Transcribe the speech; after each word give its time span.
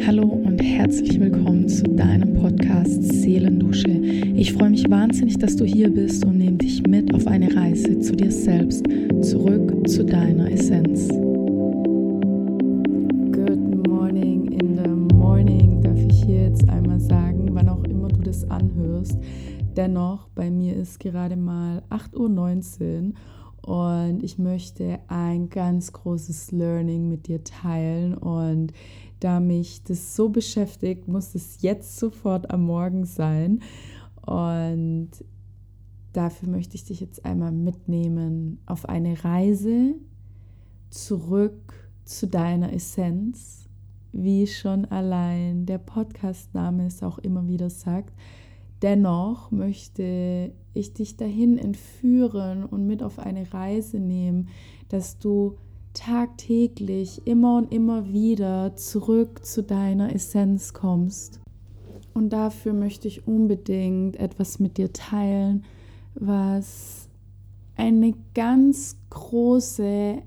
Hallo 0.00 0.24
und 0.24 0.60
herzlich 0.62 1.18
willkommen 1.18 1.68
zu 1.68 1.84
deinem 1.84 2.34
Podcast 2.34 3.02
Seelendusche. 3.02 3.88
Ich 3.88 4.52
freue 4.52 4.70
mich 4.70 4.90
wahnsinnig, 4.90 5.38
dass 5.38 5.56
du 5.56 5.64
hier 5.64 5.88
bist 5.88 6.24
und 6.24 6.38
nehme 6.38 6.58
dich 6.58 6.86
mit 6.86 7.14
auf 7.14 7.26
eine 7.26 7.54
Reise 7.54 7.98
zu 8.00 8.14
dir 8.14 8.30
selbst, 8.30 8.84
zurück 9.22 9.88
zu 9.88 10.04
deiner 10.04 10.50
Essenz. 10.50 11.08
Good 13.32 13.86
morning 13.88 14.52
in 14.52 14.76
the 14.76 15.14
morning, 15.14 15.80
darf 15.80 15.98
ich 15.98 16.24
hier 16.24 16.48
jetzt 16.48 16.68
einmal 16.68 17.00
sagen, 17.00 17.48
wann 17.52 17.68
auch 17.68 17.84
immer 17.84 18.08
du 18.08 18.20
das 18.20 18.50
anhörst. 18.50 19.18
Dennoch, 19.76 20.28
bei 20.34 20.50
mir 20.50 20.76
ist 20.76 21.00
gerade 21.00 21.36
mal 21.36 21.82
8.19 21.90 23.08
Uhr 23.08 23.14
und 23.66 24.22
ich 24.22 24.38
möchte 24.38 24.98
ein 25.08 25.48
ganz 25.48 25.92
großes 25.92 26.52
Learning 26.52 27.08
mit 27.08 27.28
dir 27.28 27.42
teilen 27.44 28.14
und 28.14 28.72
da 29.24 29.40
mich 29.40 29.82
das 29.84 30.14
so 30.14 30.28
beschäftigt, 30.28 31.08
muss 31.08 31.34
es 31.34 31.62
jetzt 31.62 31.98
sofort 31.98 32.50
am 32.50 32.64
Morgen 32.64 33.06
sein. 33.06 33.60
Und 34.26 35.08
dafür 36.12 36.50
möchte 36.50 36.74
ich 36.74 36.84
dich 36.84 37.00
jetzt 37.00 37.24
einmal 37.24 37.50
mitnehmen 37.50 38.58
auf 38.66 38.86
eine 38.86 39.24
Reise 39.24 39.94
zurück 40.90 41.90
zu 42.04 42.26
deiner 42.26 42.74
Essenz, 42.74 43.66
wie 44.12 44.46
schon 44.46 44.84
allein 44.84 45.64
der 45.64 45.78
Podcastname 45.78 46.86
es 46.86 47.02
auch 47.02 47.18
immer 47.18 47.48
wieder 47.48 47.70
sagt. 47.70 48.14
Dennoch 48.82 49.50
möchte 49.50 50.52
ich 50.74 50.92
dich 50.92 51.16
dahin 51.16 51.56
entführen 51.56 52.62
und 52.62 52.86
mit 52.86 53.02
auf 53.02 53.18
eine 53.18 53.50
Reise 53.54 53.98
nehmen, 54.00 54.48
dass 54.90 55.18
du 55.18 55.56
tagtäglich 55.94 57.26
immer 57.26 57.56
und 57.56 57.72
immer 57.72 58.12
wieder 58.12 58.76
zurück 58.76 59.46
zu 59.46 59.62
deiner 59.62 60.14
Essenz 60.14 60.74
kommst. 60.74 61.40
Und 62.12 62.32
dafür 62.32 62.74
möchte 62.74 63.08
ich 63.08 63.26
unbedingt 63.26 64.16
etwas 64.16 64.58
mit 64.58 64.76
dir 64.76 64.92
teilen, 64.92 65.64
was 66.14 67.08
eine 67.76 68.14
ganz 68.34 68.96
große 69.10 70.22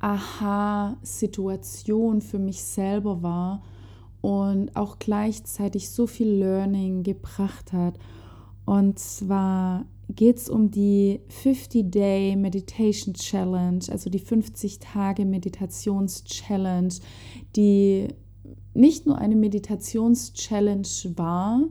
Aha-Situation 0.00 2.20
für 2.20 2.38
mich 2.38 2.62
selber 2.62 3.22
war 3.22 3.62
und 4.20 4.76
auch 4.76 4.98
gleichzeitig 4.98 5.90
so 5.90 6.06
viel 6.06 6.28
Learning 6.28 7.02
gebracht 7.02 7.72
hat. 7.72 7.98
Und 8.64 8.98
zwar 8.98 9.86
geht 10.08 10.38
es 10.38 10.48
um 10.48 10.70
die 10.70 11.20
50-Day 11.42 12.36
Meditation 12.36 13.14
Challenge, 13.14 13.80
also 13.90 14.08
die 14.08 14.18
50 14.18 14.78
Tage 14.78 15.24
Meditations-Challenge, 15.24 16.94
die 17.56 18.08
nicht 18.74 19.06
nur 19.06 19.18
eine 19.18 19.34
Meditations-Challenge 19.34 20.86
war, 21.16 21.64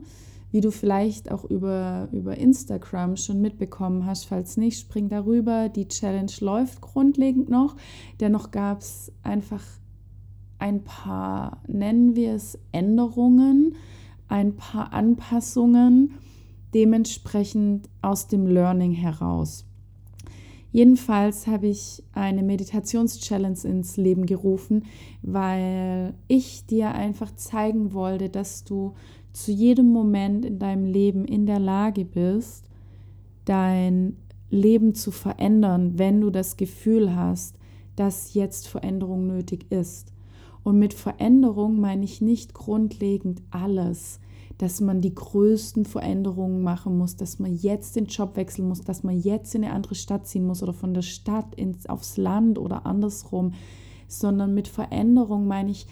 wie 0.50 0.60
du 0.60 0.70
vielleicht 0.70 1.30
auch 1.30 1.44
über, 1.44 2.08
über 2.12 2.36
Instagram 2.36 3.16
schon 3.16 3.40
mitbekommen 3.40 4.06
hast. 4.06 4.24
Falls 4.24 4.56
nicht, 4.56 4.78
spring 4.78 5.08
darüber. 5.08 5.68
Die 5.68 5.88
Challenge 5.88 6.32
läuft 6.40 6.80
grundlegend 6.80 7.48
noch. 7.48 7.76
Dennoch 8.20 8.50
gab 8.50 8.80
es 8.80 9.12
einfach 9.22 9.62
ein 10.58 10.82
paar, 10.84 11.62
nennen 11.66 12.16
wir 12.16 12.34
es, 12.34 12.58
Änderungen, 12.72 13.76
ein 14.28 14.56
paar 14.56 14.92
Anpassungen 14.92 16.14
dementsprechend 16.74 17.88
aus 18.02 18.28
dem 18.28 18.46
Learning 18.46 18.92
heraus. 18.92 19.64
Jedenfalls 20.72 21.46
habe 21.46 21.68
ich 21.68 22.02
eine 22.12 22.42
Meditations-Challenge 22.42 23.58
ins 23.64 23.96
Leben 23.96 24.26
gerufen, 24.26 24.84
weil 25.22 26.12
ich 26.28 26.66
dir 26.66 26.92
einfach 26.94 27.34
zeigen 27.34 27.94
wollte, 27.94 28.28
dass 28.28 28.64
du 28.64 28.92
zu 29.32 29.52
jedem 29.52 29.90
Moment 29.90 30.44
in 30.44 30.58
deinem 30.58 30.84
Leben 30.84 31.24
in 31.24 31.46
der 31.46 31.60
Lage 31.60 32.04
bist, 32.04 32.68
dein 33.46 34.16
Leben 34.50 34.94
zu 34.94 35.10
verändern, 35.10 35.98
wenn 35.98 36.20
du 36.20 36.30
das 36.30 36.56
Gefühl 36.56 37.16
hast, 37.16 37.56
dass 37.96 38.34
jetzt 38.34 38.68
Veränderung 38.68 39.26
nötig 39.26 39.70
ist. 39.70 40.12
Und 40.62 40.78
mit 40.78 40.94
Veränderung 40.94 41.80
meine 41.80 42.04
ich 42.04 42.20
nicht 42.20 42.52
grundlegend 42.52 43.42
alles, 43.50 44.20
dass 44.58 44.80
man 44.80 45.00
die 45.00 45.14
größten 45.14 45.84
Veränderungen 45.84 46.62
machen 46.62 46.96
muss, 46.96 47.16
dass 47.16 47.38
man 47.38 47.54
jetzt 47.54 47.96
den 47.96 48.06
Job 48.06 48.36
wechseln 48.36 48.68
muss, 48.68 48.80
dass 48.80 49.02
man 49.02 49.18
jetzt 49.18 49.54
in 49.54 49.64
eine 49.64 49.74
andere 49.74 49.94
Stadt 49.94 50.26
ziehen 50.26 50.46
muss 50.46 50.62
oder 50.62 50.72
von 50.72 50.94
der 50.94 51.02
Stadt 51.02 51.54
ins, 51.54 51.86
aufs 51.86 52.16
Land 52.16 52.58
oder 52.58 52.86
andersrum, 52.86 53.52
sondern 54.08 54.54
mit 54.54 54.68
Veränderung 54.68 55.46
meine 55.46 55.70
ich 55.70 55.86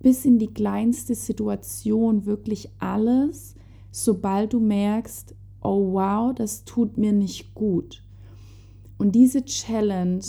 bis 0.00 0.24
in 0.24 0.38
die 0.38 0.52
kleinste 0.52 1.14
Situation 1.14 2.26
wirklich 2.26 2.70
alles, 2.78 3.54
sobald 3.90 4.52
du 4.52 4.60
merkst, 4.60 5.34
oh 5.62 5.94
wow, 5.94 6.34
das 6.34 6.64
tut 6.64 6.98
mir 6.98 7.12
nicht 7.12 7.54
gut. 7.54 8.02
Und 8.98 9.14
diese 9.14 9.44
Challenge 9.44 10.24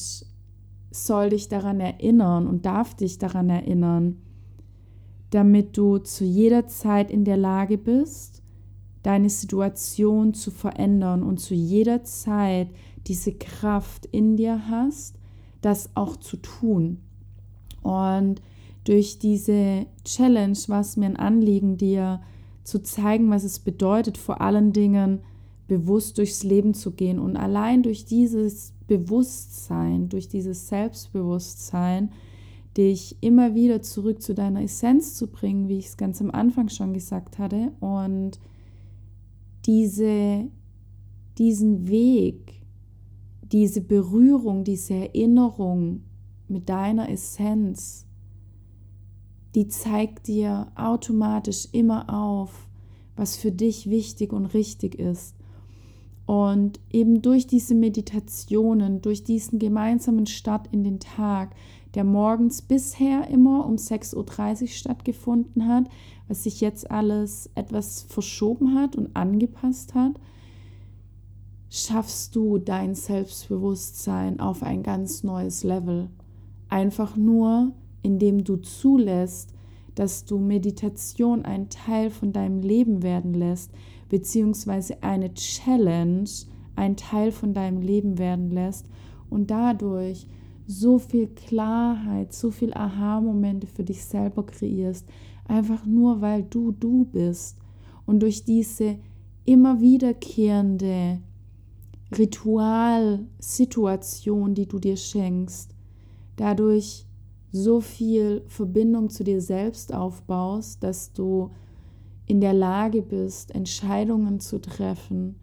soll 0.91 1.29
dich 1.29 1.49
daran 1.49 1.79
erinnern 1.79 2.47
und 2.47 2.66
darf 2.66 2.95
dich 2.95 3.17
daran 3.17 3.49
erinnern, 3.49 4.22
damit 5.35 5.75
du 5.75 5.97
zu 5.97 6.23
jeder 6.23 6.66
Zeit 6.68 7.12
in 7.12 7.25
der 7.25 7.35
Lage 7.35 7.78
bist, 7.78 8.41
deine 9.03 9.29
Situation 9.29 10.34
zu 10.34 10.50
verändern 10.50 11.23
und 11.23 11.41
zu 11.41 11.53
jeder 11.53 12.06
Zeit 12.06 12.69
diese 13.06 13.34
Kraft 13.34 14.06
in 14.06 14.38
dir 14.38 14.69
hast, 14.69 15.19
das 15.59 15.90
auch 15.94 16.16
zu 16.16 16.38
tun. 16.38 17.00
Und 17.81 18.41
durch 18.85 19.19
diese 19.19 19.88
Challenge 20.06 20.57
war 20.68 20.79
es 20.79 20.96
mir 20.96 21.07
ein 21.07 21.18
Anliegen, 21.18 21.75
dir 21.75 22.22
zu 22.63 22.81
zeigen, 22.81 23.29
was 23.29 23.44
es 23.44 23.59
bedeutet, 23.59 24.17
vor 24.17 24.40
allen 24.40 24.72
Dingen 24.72 25.19
bewusst 25.67 26.17
durchs 26.17 26.44
Leben 26.44 26.73
zu 26.73 26.91
gehen. 26.91 27.19
Und 27.19 27.35
allein 27.35 27.84
durch 27.84 28.06
dieses 28.06 28.72
Bewusstsein, 28.88 30.07
durch 30.07 30.29
dieses 30.29 30.69
Selbstbewusstsein, 30.69 32.13
dich 32.77 33.17
immer 33.21 33.55
wieder 33.55 33.81
zurück 33.81 34.21
zu 34.21 34.33
deiner 34.33 34.61
Essenz 34.61 35.15
zu 35.15 35.27
bringen, 35.27 35.67
wie 35.69 35.77
ich 35.77 35.87
es 35.87 35.97
ganz 35.97 36.21
am 36.21 36.31
Anfang 36.31 36.69
schon 36.69 36.93
gesagt 36.93 37.39
hatte. 37.39 37.71
Und 37.79 38.39
diese, 39.65 40.47
diesen 41.37 41.87
Weg, 41.87 42.61
diese 43.51 43.81
Berührung, 43.81 44.63
diese 44.63 44.93
Erinnerung 44.93 46.03
mit 46.47 46.69
deiner 46.69 47.09
Essenz, 47.09 48.05
die 49.55 49.67
zeigt 49.67 50.27
dir 50.27 50.67
automatisch 50.75 51.69
immer 51.71 52.13
auf, 52.13 52.67
was 53.15 53.37
für 53.37 53.51
dich 53.51 53.89
wichtig 53.89 54.33
und 54.33 54.47
richtig 54.47 54.95
ist. 54.95 55.35
Und 56.25 56.79
eben 56.91 57.21
durch 57.21 57.47
diese 57.47 57.75
Meditationen, 57.75 59.01
durch 59.01 59.23
diesen 59.23 59.59
gemeinsamen 59.59 60.25
Start 60.25 60.67
in 60.71 60.83
den 60.83 60.99
Tag, 60.99 61.55
der 61.95 62.03
morgens 62.03 62.61
bisher 62.61 63.29
immer 63.29 63.66
um 63.66 63.75
6.30 63.75 64.61
Uhr 64.61 64.67
stattgefunden 64.67 65.67
hat, 65.67 65.85
was 66.28 66.44
sich 66.44 66.61
jetzt 66.61 66.91
alles 66.91 67.50
etwas 67.56 68.03
verschoben 68.03 68.75
hat 68.75 68.95
und 68.95 69.16
angepasst 69.16 69.95
hat, 69.95 70.19
schaffst 71.69 72.35
du 72.35 72.57
dein 72.57 72.95
Selbstbewusstsein 72.95 74.39
auf 74.39 74.63
ein 74.63 74.84
ganz 74.84 75.23
neues 75.23 75.63
Level. 75.63 76.09
Einfach 76.69 77.16
nur, 77.16 77.72
indem 78.01 78.44
du 78.44 78.57
zulässt, 78.57 79.53
dass 79.95 80.25
du 80.25 80.38
Meditation 80.38 81.45
ein 81.45 81.69
Teil 81.69 82.09
von 82.09 82.34
deinem 82.34 82.61
Leben 82.61 83.01
werden 83.01 83.34
lässt, 83.34 83.72
beziehungsweise 84.09 85.01
eine 85.01 85.34
Challenge 85.34 86.29
ein 86.75 86.97
Teil 86.97 87.31
von 87.31 87.53
deinem 87.53 87.81
Leben 87.81 88.17
werden 88.17 88.51
lässt 88.51 88.88
und 89.29 89.50
dadurch 89.50 90.28
so 90.67 90.99
viel 90.99 91.27
Klarheit, 91.27 92.33
so 92.33 92.51
viel 92.51 92.73
Aha-Momente 92.73 93.67
für 93.67 93.83
dich 93.83 94.03
selber 94.03 94.45
kreierst, 94.45 95.07
einfach 95.47 95.85
nur 95.85 96.22
weil 96.22 96.43
du 96.43 96.72
du 96.72 97.05
bist. 97.05 97.57
Und 98.05 98.22
durch 98.22 98.43
diese 98.43 98.97
immer 99.45 99.79
wiederkehrende 99.79 101.19
Ritualsituation, 102.17 104.55
die 104.55 104.67
du 104.67 104.79
dir 104.79 104.97
schenkst, 104.97 105.75
dadurch 106.35 107.05
so 107.51 107.79
viel 107.79 108.43
Verbindung 108.47 109.09
zu 109.09 109.23
dir 109.23 109.41
selbst 109.41 109.93
aufbaust, 109.93 110.84
dass 110.84 111.13
du 111.13 111.51
in 112.25 112.41
der 112.41 112.53
Lage 112.53 113.01
bist, 113.01 113.53
Entscheidungen 113.53 114.40
zu 114.40 114.59
treffen, 114.59 115.35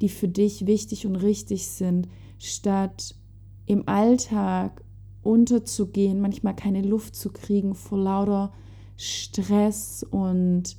die 0.00 0.08
für 0.08 0.28
dich 0.28 0.66
wichtig 0.66 1.06
und 1.06 1.16
richtig 1.16 1.68
sind, 1.68 2.08
statt 2.38 3.14
im 3.66 3.88
Alltag 3.88 4.82
unterzugehen, 5.22 6.20
manchmal 6.20 6.54
keine 6.54 6.82
Luft 6.82 7.16
zu 7.16 7.30
kriegen 7.32 7.74
vor 7.74 7.98
lauter 7.98 8.52
Stress 8.96 10.04
und 10.08 10.76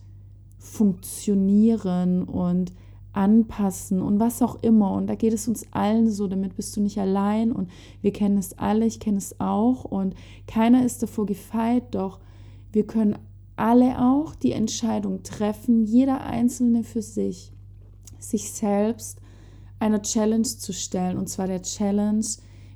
Funktionieren 0.57 2.24
und 2.24 2.74
Anpassen 3.13 4.01
und 4.01 4.19
was 4.19 4.42
auch 4.42 4.62
immer. 4.63 4.92
Und 4.92 5.07
da 5.07 5.16
geht 5.16 5.34
es 5.34 5.48
uns 5.48 5.66
allen 5.72 6.10
so, 6.10 6.28
damit 6.28 6.56
bist 6.56 6.75
du 6.75 6.81
nicht 6.81 7.00
allein 7.00 7.51
und 7.51 7.69
wir 8.01 8.12
kennen 8.12 8.38
es 8.38 8.57
alle, 8.57 8.86
ich 8.86 9.00
kenne 9.00 9.18
es 9.18 9.39
auch 9.39 9.86
und 9.86 10.16
keiner 10.45 10.86
ist 10.86 11.01
davor 11.01 11.25
gefeit, 11.25 11.84
doch 11.92 12.19
wir 12.72 12.86
können 12.86 13.18
alle 13.56 14.00
auch 14.00 14.36
die 14.36 14.51
Entscheidung 14.51 15.24
treffen, 15.24 15.84
jeder 15.84 16.22
Einzelne 16.22 16.84
für 16.84 17.01
sich, 17.01 17.51
sich 18.19 18.51
selbst 18.51 19.19
einer 19.80 20.01
Challenge 20.01 20.44
zu 20.44 20.74
stellen. 20.74 21.18
Und 21.18 21.28
zwar 21.28 21.48
der 21.48 21.63
Challenge, 21.63 22.25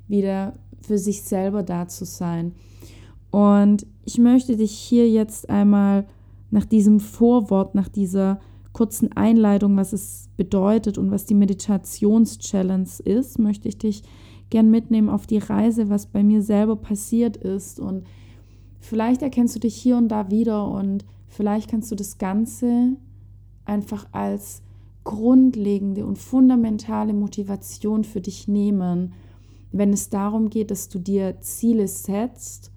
wieder 0.08 0.54
für 0.80 0.98
sich 0.98 1.22
selber 1.22 1.62
da 1.62 1.88
zu 1.88 2.04
sein. 2.04 2.52
Und 3.30 3.86
ich 4.04 4.18
möchte 4.18 4.56
dich 4.56 4.72
hier 4.72 5.08
jetzt 5.08 5.48
einmal 5.48 6.06
nach 6.50 6.64
diesem 6.64 7.00
Vorwort, 7.00 7.74
nach 7.74 7.88
dieser 7.88 8.40
kurzen 8.72 9.12
Einleitung, 9.12 9.76
was 9.76 9.92
es 9.92 10.28
bedeutet 10.36 10.98
und 10.98 11.10
was 11.10 11.24
die 11.24 11.34
Meditations-Challenge 11.34 12.88
ist, 13.04 13.38
möchte 13.38 13.68
ich 13.68 13.78
dich 13.78 14.02
gern 14.50 14.70
mitnehmen 14.70 15.08
auf 15.08 15.26
die 15.26 15.38
Reise, 15.38 15.88
was 15.88 16.06
bei 16.06 16.22
mir 16.22 16.42
selber 16.42 16.76
passiert 16.76 17.36
ist. 17.36 17.80
Und 17.80 18.04
vielleicht 18.80 19.22
erkennst 19.22 19.56
du 19.56 19.60
dich 19.60 19.74
hier 19.74 19.96
und 19.96 20.08
da 20.08 20.30
wieder 20.30 20.68
und 20.68 21.04
vielleicht 21.26 21.70
kannst 21.70 21.90
du 21.90 21.94
das 21.94 22.18
Ganze 22.18 22.96
einfach 23.64 24.06
als 24.12 24.62
grundlegende 25.04 26.04
und 26.04 26.18
fundamentale 26.18 27.12
Motivation 27.12 28.04
für 28.04 28.20
dich 28.20 28.46
nehmen, 28.46 29.14
wenn 29.72 29.92
es 29.92 30.10
darum 30.10 30.50
geht, 30.50 30.70
dass 30.70 30.88
du 30.88 30.98
dir 30.98 31.40
Ziele 31.40 31.88
setzt 31.88 32.70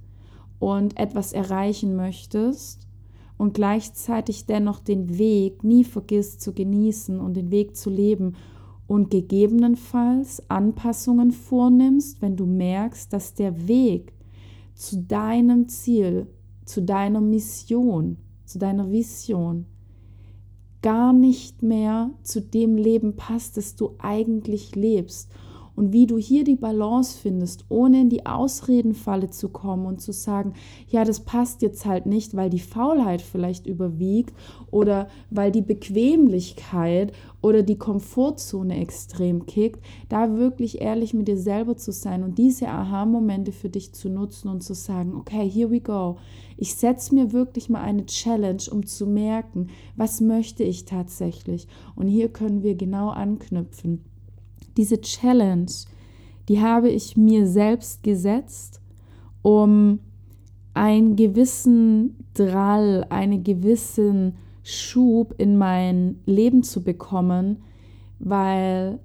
und 0.59 0.97
etwas 0.97 1.33
erreichen 1.33 1.95
möchtest 1.95 2.87
und 3.37 3.53
gleichzeitig 3.53 4.45
dennoch 4.45 4.79
den 4.79 5.17
Weg 5.17 5.63
nie 5.63 5.83
vergisst 5.83 6.41
zu 6.41 6.53
genießen 6.53 7.19
und 7.19 7.35
den 7.35 7.51
Weg 7.51 7.75
zu 7.75 7.89
leben 7.89 8.35
und 8.87 9.09
gegebenenfalls 9.09 10.49
Anpassungen 10.49 11.31
vornimmst, 11.31 12.21
wenn 12.21 12.37
du 12.37 12.45
merkst, 12.45 13.11
dass 13.11 13.33
der 13.33 13.67
Weg 13.67 14.13
zu 14.73 14.97
deinem 14.97 15.67
Ziel, 15.67 16.27
zu 16.65 16.81
deiner 16.81 17.21
Mission, 17.21 18.17
zu 18.45 18.59
deiner 18.59 18.91
Vision 18.91 19.65
gar 20.81 21.13
nicht 21.13 21.63
mehr 21.63 22.11
zu 22.21 22.41
dem 22.41 22.77
Leben 22.77 23.15
passt, 23.15 23.57
das 23.57 23.75
du 23.75 23.95
eigentlich 23.97 24.75
lebst 24.75 25.31
und 25.75 25.91
wie 25.91 26.07
du 26.07 26.17
hier 26.17 26.43
die 26.43 26.55
Balance 26.55 27.17
findest, 27.17 27.65
ohne 27.69 28.01
in 28.01 28.09
die 28.09 28.25
Ausredenfalle 28.25 29.29
zu 29.29 29.49
kommen 29.49 29.85
und 29.85 30.01
zu 30.01 30.13
sagen, 30.13 30.53
ja, 30.87 31.03
das 31.03 31.19
passt 31.19 31.61
jetzt 31.61 31.85
halt 31.85 32.05
nicht, 32.05 32.35
weil 32.35 32.49
die 32.49 32.59
Faulheit 32.59 33.21
vielleicht 33.21 33.67
überwiegt 33.67 34.33
oder 34.71 35.07
weil 35.29 35.51
die 35.51 35.61
Bequemlichkeit 35.61 37.11
oder 37.41 37.61
die 37.61 37.77
Komfortzone 37.77 38.79
extrem 38.79 39.45
kickt, 39.45 39.83
da 40.09 40.37
wirklich 40.37 40.81
ehrlich 40.81 41.13
mit 41.13 41.27
dir 41.27 41.37
selber 41.37 41.77
zu 41.77 41.91
sein 41.91 42.23
und 42.23 42.37
diese 42.37 42.67
Aha-Momente 42.69 43.51
für 43.51 43.69
dich 43.69 43.93
zu 43.93 44.09
nutzen 44.09 44.49
und 44.49 44.63
zu 44.63 44.73
sagen, 44.73 45.13
okay, 45.15 45.49
here 45.49 45.69
we 45.69 45.81
go. 45.81 46.17
Ich 46.57 46.75
setze 46.75 47.13
mir 47.13 47.33
wirklich 47.33 47.69
mal 47.69 47.81
eine 47.81 48.05
Challenge, 48.05 48.63
um 48.71 48.85
zu 48.85 49.05
merken, 49.05 49.67
was 49.95 50.21
möchte 50.21 50.63
ich 50.63 50.85
tatsächlich. 50.85 51.67
Und 51.95 52.07
hier 52.07 52.29
können 52.29 52.63
wir 52.63 52.75
genau 52.75 53.09
anknüpfen 53.09 54.05
diese 54.77 55.01
Challenge, 55.01 55.71
die 56.49 56.61
habe 56.61 56.89
ich 56.89 57.17
mir 57.17 57.47
selbst 57.47 58.03
gesetzt, 58.03 58.81
um 59.41 59.99
einen 60.73 61.15
gewissen 61.15 62.17
Drall, 62.33 63.05
einen 63.09 63.43
gewissen 63.43 64.35
Schub 64.63 65.35
in 65.37 65.57
mein 65.57 66.19
Leben 66.25 66.63
zu 66.63 66.83
bekommen, 66.83 67.63
weil 68.19 68.99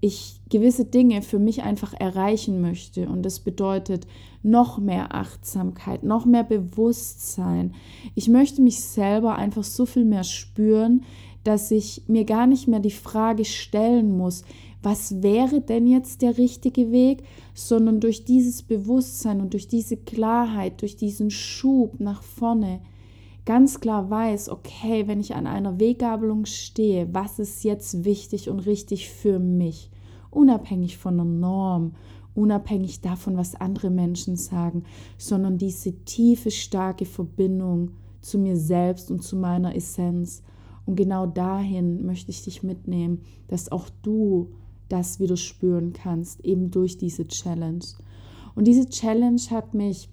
ich 0.00 0.40
gewisse 0.48 0.86
Dinge 0.86 1.20
für 1.20 1.38
mich 1.38 1.62
einfach 1.62 1.92
erreichen 1.92 2.60
möchte. 2.60 3.08
Und 3.08 3.22
das 3.22 3.40
bedeutet 3.40 4.06
noch 4.42 4.78
mehr 4.78 5.14
Achtsamkeit, 5.14 6.02
noch 6.02 6.24
mehr 6.24 6.44
Bewusstsein. 6.44 7.74
Ich 8.14 8.28
möchte 8.28 8.62
mich 8.62 8.80
selber 8.80 9.36
einfach 9.36 9.64
so 9.64 9.84
viel 9.84 10.06
mehr 10.06 10.24
spüren, 10.24 11.02
dass 11.44 11.70
ich 11.70 12.04
mir 12.06 12.24
gar 12.24 12.46
nicht 12.46 12.68
mehr 12.68 12.80
die 12.80 12.90
Frage 12.90 13.44
stellen 13.44 14.16
muss, 14.16 14.44
was 14.82 15.22
wäre 15.22 15.60
denn 15.60 15.86
jetzt 15.86 16.22
der 16.22 16.38
richtige 16.38 16.90
Weg, 16.90 17.22
sondern 17.54 18.00
durch 18.00 18.24
dieses 18.24 18.62
Bewusstsein 18.62 19.40
und 19.40 19.52
durch 19.52 19.68
diese 19.68 19.96
Klarheit, 19.96 20.80
durch 20.80 20.96
diesen 20.96 21.30
Schub 21.30 22.00
nach 22.00 22.22
vorne. 22.22 22.80
Ganz 23.44 23.80
klar 23.80 24.08
weiß, 24.08 24.48
okay, 24.48 25.06
wenn 25.06 25.20
ich 25.20 25.34
an 25.34 25.46
einer 25.46 25.80
Weggabelung 25.80 26.46
stehe, 26.46 27.08
was 27.12 27.38
ist 27.38 27.64
jetzt 27.64 28.04
wichtig 28.04 28.48
und 28.48 28.60
richtig 28.60 29.10
für 29.10 29.38
mich, 29.38 29.90
unabhängig 30.30 30.98
von 30.98 31.16
der 31.16 31.26
Norm, 31.26 31.92
unabhängig 32.34 33.00
davon, 33.00 33.36
was 33.36 33.54
andere 33.54 33.90
Menschen 33.90 34.36
sagen, 34.36 34.84
sondern 35.18 35.58
diese 35.58 35.92
tiefe, 36.04 36.50
starke 36.50 37.04
Verbindung 37.04 37.92
zu 38.20 38.38
mir 38.38 38.56
selbst 38.56 39.10
und 39.10 39.22
zu 39.22 39.36
meiner 39.36 39.74
Essenz. 39.74 40.42
Und 40.86 40.96
genau 40.96 41.26
dahin 41.26 42.04
möchte 42.06 42.30
ich 42.30 42.42
dich 42.42 42.62
mitnehmen, 42.62 43.22
dass 43.48 43.72
auch 43.72 43.88
du 44.02 44.50
das 44.90 45.20
wieder 45.20 45.36
spüren 45.36 45.92
kannst, 45.92 46.44
eben 46.44 46.70
durch 46.70 46.98
diese 46.98 47.26
Challenge. 47.26 47.84
Und 48.54 48.66
diese 48.66 48.88
Challenge 48.88 49.40
hat 49.50 49.74
mich 49.74 50.08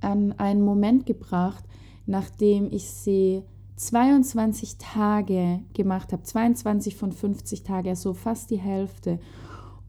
an 0.00 0.32
einen 0.32 0.62
Moment 0.62 1.06
gebracht, 1.06 1.64
nachdem 2.06 2.70
ich 2.70 2.88
sie 2.90 3.42
22 3.76 4.76
Tage 4.78 5.60
gemacht 5.74 6.12
habe, 6.12 6.22
22 6.22 6.96
von 6.96 7.12
50 7.12 7.62
Tagen, 7.62 7.88
also 7.88 8.12
fast 8.12 8.50
die 8.50 8.58
Hälfte. 8.58 9.18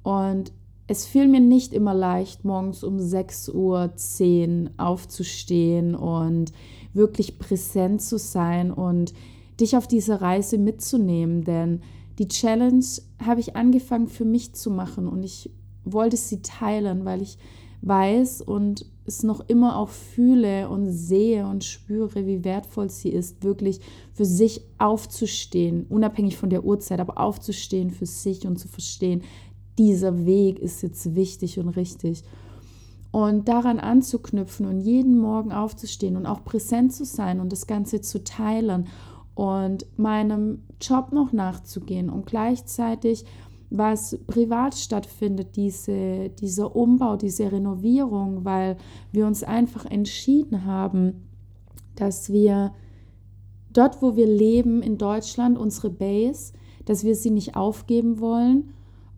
Und 0.04 0.52
es 0.88 1.06
fiel 1.06 1.28
mir 1.28 1.40
nicht 1.40 1.74
immer 1.74 1.94
leicht, 1.94 2.46
morgens 2.46 2.84
um 2.84 2.98
6.10 2.98 3.54
Uhr 3.54 4.72
aufzustehen 4.78 5.96
und 5.96 6.52
wirklich 6.94 7.40
präsent 7.40 8.02
zu 8.02 8.18
sein 8.18 8.72
und 8.72 9.14
dich 9.60 9.78
auf 9.78 9.88
diese 9.88 10.22
Reise 10.22 10.58
mitzunehmen, 10.58 11.44
denn 11.44 11.82
die 12.20 12.28
Challenge 12.28 12.86
habe 13.24 13.40
ich 13.40 13.56
angefangen 13.56 14.08
für 14.08 14.26
mich 14.26 14.54
zu 14.54 14.70
machen 14.70 15.08
und 15.08 15.24
ich 15.24 15.50
wollte 15.84 16.18
sie 16.18 16.42
teilen, 16.42 17.06
weil 17.06 17.22
ich 17.22 17.38
weiß 17.82 18.42
und 18.42 18.86
es 19.06 19.24
noch 19.24 19.42
immer 19.50 19.78
auch 19.78 19.90
fühle 19.90 20.70
und 20.70 20.90
sehe 20.90 21.46
und 21.46 21.64
spüre, 21.64 22.26
wie 22.26 22.44
wertvoll 22.46 22.90
sie 22.90 23.10
ist, 23.10 23.44
wirklich 23.44 23.82
für 24.14 24.26
sich 24.26 24.62
aufzustehen, 24.78 25.86
unabhängig 25.90 26.38
von 26.38 26.50
der 26.50 26.64
Uhrzeit, 26.64 27.00
aber 27.00 27.18
aufzustehen 27.18 27.92
für 27.92 28.06
sich 28.06 28.48
und 28.48 28.58
zu 28.58 28.70
verstehen, 28.70 29.24
dieser 29.78 30.26
Weg 30.26 30.60
ist 30.60 30.84
jetzt 30.84 31.16
wichtig 31.16 31.60
und 31.60 31.70
richtig. 31.70 32.24
Und 33.12 33.48
daran 33.48 33.80
anzuknüpfen 33.80 34.66
und 34.66 34.80
jeden 34.80 35.20
Morgen 35.20 35.52
aufzustehen 35.52 36.16
und 36.16 36.26
auch 36.26 36.44
präsent 36.44 36.94
zu 36.94 37.06
sein 37.06 37.40
und 37.40 37.52
das 37.52 37.68
Ganze 37.68 38.02
zu 38.02 38.24
teilen 38.24 38.88
und 39.36 39.86
meinem 39.98 40.64
Job 40.80 41.12
noch 41.12 41.32
nachzugehen 41.34 42.10
und 42.10 42.26
gleichzeitig, 42.26 43.26
was 43.70 44.20
privat 44.28 44.76
stattfindet, 44.76 45.56
diese, 45.56 46.30
dieser 46.30 46.76
Umbau, 46.76 47.16
diese 47.18 47.52
Renovierung, 47.52 48.46
weil 48.46 48.78
wir 49.12 49.26
uns 49.26 49.44
einfach 49.44 49.86
entschieden 49.86 50.66
haben, 50.66 51.28
dass 51.96 52.32
wir 52.32 52.74
dort, 53.72 54.02
wo 54.02 54.16
wir 54.16 54.28
leben, 54.28 54.84
in 54.84 55.00
Deutschland, 55.00 55.58
unsere 55.58 55.90
Base, 55.90 56.54
dass 56.86 57.04
wir 57.04 57.16
sie 57.16 57.32
nicht 57.32 57.56
aufgeben 57.56 58.20
wollen 58.20 58.74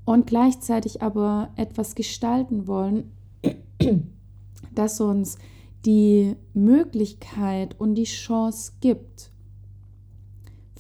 und 0.06 0.28
gleichzeitig 0.28 1.02
aber 1.02 1.50
etwas 1.58 1.96
gestalten 1.96 2.68
wollen, 2.68 3.12
das 4.74 5.02
uns 5.02 5.38
die 5.86 6.36
Möglichkeit 6.54 7.80
und 7.80 7.96
die 7.96 8.06
Chance 8.06 8.74
gibt, 8.80 9.32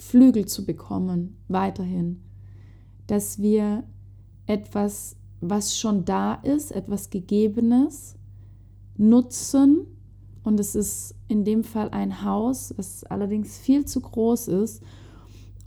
Flügel 0.05 0.45
zu 0.45 0.65
bekommen, 0.65 1.37
weiterhin. 1.47 2.21
Dass 3.07 3.41
wir 3.41 3.83
etwas, 4.45 5.15
was 5.41 5.77
schon 5.77 6.05
da 6.05 6.35
ist, 6.35 6.71
etwas 6.71 7.09
Gegebenes, 7.09 8.15
nutzen. 8.97 9.87
Und 10.43 10.59
es 10.59 10.75
ist 10.75 11.15
in 11.27 11.43
dem 11.43 11.63
Fall 11.63 11.89
ein 11.89 12.23
Haus, 12.23 12.73
was 12.77 13.03
allerdings 13.03 13.57
viel 13.57 13.85
zu 13.85 13.99
groß 14.01 14.47
ist. 14.49 14.83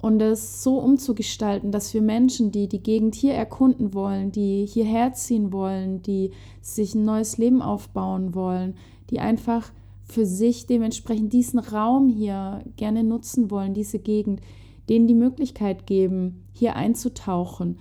Und 0.01 0.23
es 0.23 0.63
so 0.63 0.79
umzugestalten, 0.79 1.73
dass 1.73 1.93
wir 1.93 2.03
Menschen, 2.03 2.53
die 2.53 2.69
die 2.69 2.83
Gegend 2.83 3.17
hier 3.17 3.35
erkunden 3.35 3.93
wollen, 3.93 4.31
die 4.31 4.65
hierher 4.65 5.13
ziehen 5.15 5.53
wollen, 5.53 6.03
die 6.03 6.31
sich 6.63 6.95
ein 6.95 7.05
neues 7.05 7.37
Leben 7.37 7.61
aufbauen 7.61 8.35
wollen, 8.37 8.77
die 9.11 9.19
einfach 9.19 9.73
für 10.09 10.25
sich 10.27 10.67
dementsprechend 10.67 11.33
diesen 11.33 11.59
Raum 11.59 12.09
hier 12.09 12.63
gerne 12.77 13.05
nutzen 13.05 13.51
wollen, 13.51 13.75
diese 13.75 13.99
Gegend, 13.99 14.41
denen 14.89 15.07
die 15.07 15.15
Möglichkeit 15.15 15.87
geben, 15.87 16.45
hier 16.53 16.77
einzutauchen. 16.77 17.79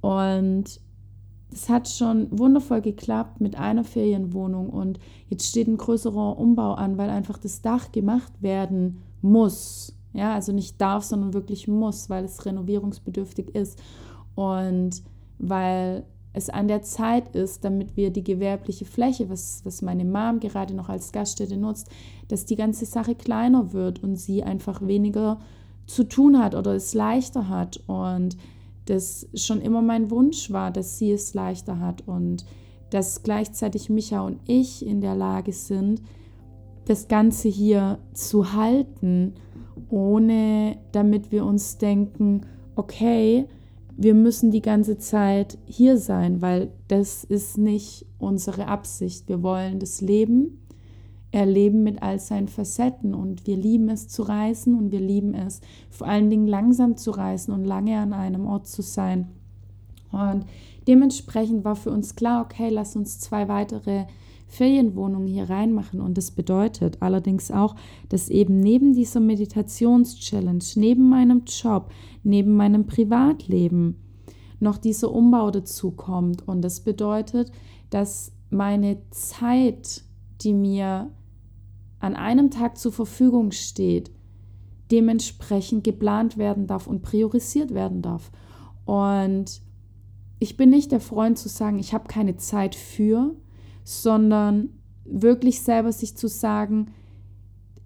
Und 0.00 0.80
es 1.52 1.68
hat 1.68 1.88
schon 1.88 2.28
wundervoll 2.36 2.80
geklappt 2.80 3.40
mit 3.40 3.56
einer 3.56 3.84
Ferienwohnung 3.84 4.70
und 4.70 4.98
jetzt 5.28 5.48
steht 5.48 5.68
ein 5.68 5.76
größerer 5.76 6.38
Umbau 6.38 6.74
an, 6.74 6.98
weil 6.98 7.10
einfach 7.10 7.38
das 7.38 7.62
Dach 7.62 7.92
gemacht 7.92 8.32
werden 8.40 9.02
muss. 9.22 9.96
Ja, 10.12 10.34
also 10.34 10.52
nicht 10.52 10.80
darf, 10.80 11.04
sondern 11.04 11.34
wirklich 11.34 11.66
muss, 11.66 12.08
weil 12.08 12.24
es 12.24 12.44
renovierungsbedürftig 12.44 13.54
ist 13.54 13.80
und 14.36 15.02
weil 15.38 16.04
es 16.34 16.50
an 16.50 16.66
der 16.68 16.82
Zeit 16.82 17.34
ist, 17.34 17.64
damit 17.64 17.96
wir 17.96 18.10
die 18.10 18.24
gewerbliche 18.24 18.84
Fläche, 18.84 19.30
was, 19.30 19.62
was 19.64 19.82
meine 19.82 20.04
Mom 20.04 20.40
gerade 20.40 20.74
noch 20.74 20.88
als 20.88 21.12
Gaststätte 21.12 21.56
nutzt, 21.56 21.88
dass 22.28 22.44
die 22.44 22.56
ganze 22.56 22.86
Sache 22.86 23.14
kleiner 23.14 23.72
wird 23.72 24.02
und 24.02 24.16
sie 24.16 24.42
einfach 24.42 24.84
weniger 24.86 25.38
zu 25.86 26.02
tun 26.04 26.42
hat 26.42 26.56
oder 26.56 26.74
es 26.74 26.92
leichter 26.92 27.48
hat. 27.48 27.80
Und 27.86 28.36
das 28.86 29.28
schon 29.34 29.60
immer 29.60 29.80
mein 29.80 30.10
Wunsch 30.10 30.50
war, 30.50 30.72
dass 30.72 30.98
sie 30.98 31.12
es 31.12 31.34
leichter 31.34 31.78
hat 31.78 32.06
und 32.06 32.44
dass 32.90 33.22
gleichzeitig 33.22 33.88
Micha 33.88 34.20
und 34.20 34.40
ich 34.46 34.84
in 34.84 35.00
der 35.00 35.14
Lage 35.14 35.52
sind, 35.52 36.02
das 36.86 37.06
Ganze 37.06 37.48
hier 37.48 37.98
zu 38.12 38.52
halten, 38.52 39.34
ohne 39.88 40.78
damit 40.90 41.30
wir 41.30 41.44
uns 41.44 41.78
denken, 41.78 42.42
okay, 42.74 43.46
wir 43.96 44.14
müssen 44.14 44.50
die 44.50 44.62
ganze 44.62 44.98
Zeit 44.98 45.58
hier 45.66 45.98
sein, 45.98 46.42
weil 46.42 46.72
das 46.88 47.24
ist 47.24 47.58
nicht 47.58 48.06
unsere 48.18 48.66
Absicht. 48.66 49.28
Wir 49.28 49.42
wollen 49.42 49.78
das 49.78 50.00
Leben 50.00 50.60
erleben 51.30 51.82
mit 51.82 52.02
all 52.02 52.20
seinen 52.20 52.48
Facetten 52.48 53.12
und 53.12 53.46
wir 53.46 53.56
lieben 53.56 53.88
es 53.88 54.06
zu 54.08 54.22
reisen 54.22 54.78
und 54.78 54.92
wir 54.92 55.00
lieben 55.00 55.34
es 55.34 55.60
vor 55.90 56.06
allen 56.06 56.30
Dingen 56.30 56.46
langsam 56.46 56.96
zu 56.96 57.10
reisen 57.10 57.52
und 57.52 57.64
lange 57.64 57.98
an 57.98 58.12
einem 58.12 58.46
Ort 58.46 58.68
zu 58.68 58.82
sein. 58.82 59.28
Und 60.12 60.46
dementsprechend 60.86 61.64
war 61.64 61.74
für 61.74 61.90
uns 61.90 62.14
klar, 62.14 62.44
okay, 62.44 62.68
lass 62.68 62.94
uns 62.94 63.18
zwei 63.18 63.48
weitere 63.48 64.04
Ferienwohnungen 64.54 65.26
hier 65.26 65.50
reinmachen. 65.50 66.00
Und 66.00 66.16
das 66.16 66.30
bedeutet 66.30 66.98
allerdings 67.00 67.50
auch, 67.50 67.74
dass 68.08 68.28
eben 68.28 68.60
neben 68.60 68.94
dieser 68.94 69.20
Meditations-Challenge, 69.20 70.64
neben 70.76 71.08
meinem 71.08 71.42
Job, 71.46 71.90
neben 72.22 72.56
meinem 72.56 72.86
Privatleben 72.86 73.96
noch 74.60 74.78
dieser 74.78 75.12
Umbau 75.12 75.50
dazu 75.50 75.90
kommt. 75.90 76.46
Und 76.46 76.62
das 76.62 76.80
bedeutet, 76.80 77.50
dass 77.90 78.32
meine 78.50 78.98
Zeit, 79.10 80.04
die 80.40 80.52
mir 80.52 81.10
an 81.98 82.14
einem 82.14 82.50
Tag 82.50 82.78
zur 82.78 82.92
Verfügung 82.92 83.50
steht, 83.50 84.10
dementsprechend 84.90 85.82
geplant 85.82 86.36
werden 86.36 86.66
darf 86.66 86.86
und 86.86 87.02
priorisiert 87.02 87.74
werden 87.74 88.02
darf. 88.02 88.30
Und 88.84 89.60
ich 90.38 90.56
bin 90.56 90.70
nicht 90.70 90.92
der 90.92 91.00
Freund 91.00 91.38
zu 91.38 91.48
sagen, 91.48 91.78
ich 91.78 91.94
habe 91.94 92.06
keine 92.06 92.36
Zeit 92.36 92.74
für, 92.74 93.34
sondern 93.84 94.70
wirklich 95.04 95.60
selber 95.60 95.92
sich 95.92 96.16
zu 96.16 96.28
sagen, 96.28 96.88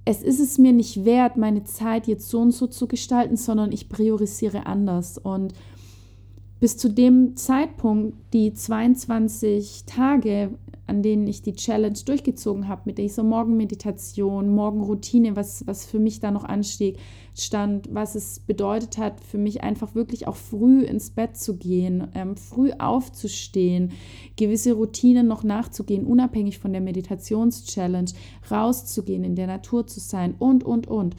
es 0.04 0.22
ist 0.22 0.40
es 0.40 0.56
mir 0.56 0.72
nicht 0.72 1.04
wert, 1.04 1.36
meine 1.36 1.64
Zeit 1.64 2.06
jetzt 2.06 2.30
so 2.30 2.40
und 2.40 2.52
so 2.52 2.66
zu 2.66 2.86
gestalten, 2.88 3.36
sondern 3.36 3.72
ich 3.72 3.90
priorisiere 3.90 4.64
anders. 4.64 5.18
Und 5.18 5.52
bis 6.60 6.78
zu 6.78 6.88
dem 6.88 7.36
Zeitpunkt, 7.36 8.16
die 8.32 8.54
22 8.54 9.84
Tage, 9.84 10.52
an 10.88 11.02
denen 11.02 11.26
ich 11.26 11.42
die 11.42 11.54
Challenge 11.54 11.98
durchgezogen 12.04 12.66
habe, 12.66 12.82
mit 12.86 12.98
dieser 12.98 13.22
Morgenmeditation, 13.22 14.48
Morgenroutine, 14.48 15.36
was, 15.36 15.66
was 15.66 15.84
für 15.84 15.98
mich 15.98 16.20
da 16.20 16.30
noch 16.30 16.44
anstieg, 16.44 16.98
stand, 17.34 17.88
was 17.92 18.14
es 18.14 18.40
bedeutet 18.40 18.98
hat, 18.98 19.20
für 19.20 19.38
mich 19.38 19.62
einfach 19.62 19.94
wirklich 19.94 20.26
auch 20.26 20.36
früh 20.36 20.82
ins 20.82 21.10
Bett 21.10 21.36
zu 21.36 21.56
gehen, 21.56 22.08
ähm, 22.14 22.36
früh 22.36 22.72
aufzustehen, 22.78 23.92
gewisse 24.36 24.72
Routinen 24.72 25.28
noch 25.28 25.44
nachzugehen, 25.44 26.06
unabhängig 26.06 26.58
von 26.58 26.72
der 26.72 26.80
Meditations-Challenge, 26.80 28.10
rauszugehen, 28.50 29.24
in 29.24 29.36
der 29.36 29.46
Natur 29.46 29.86
zu 29.86 30.00
sein 30.00 30.34
und, 30.38 30.64
und, 30.64 30.86
und. 30.86 31.14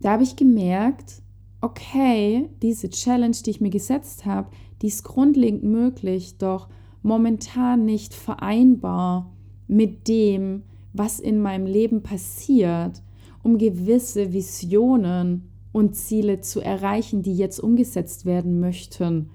Da 0.00 0.12
habe 0.12 0.24
ich 0.24 0.36
gemerkt, 0.36 1.22
okay, 1.60 2.48
diese 2.62 2.90
Challenge, 2.90 3.36
die 3.44 3.50
ich 3.50 3.60
mir 3.60 3.70
gesetzt 3.70 4.26
habe, 4.26 4.50
die 4.82 4.88
ist 4.88 5.04
grundlegend 5.04 5.64
möglich, 5.64 6.36
doch 6.38 6.68
momentan 7.02 7.84
nicht 7.84 8.14
vereinbar 8.14 9.32
mit 9.66 10.08
dem, 10.08 10.62
was 10.92 11.20
in 11.20 11.40
meinem 11.40 11.66
Leben 11.66 12.02
passiert, 12.02 13.02
um 13.42 13.58
gewisse 13.58 14.32
Visionen 14.32 15.48
und 15.72 15.94
Ziele 15.94 16.40
zu 16.40 16.60
erreichen, 16.60 17.22
die 17.22 17.36
jetzt 17.36 17.60
umgesetzt 17.60 18.26
werden 18.26 18.60
möchten. 18.60 19.30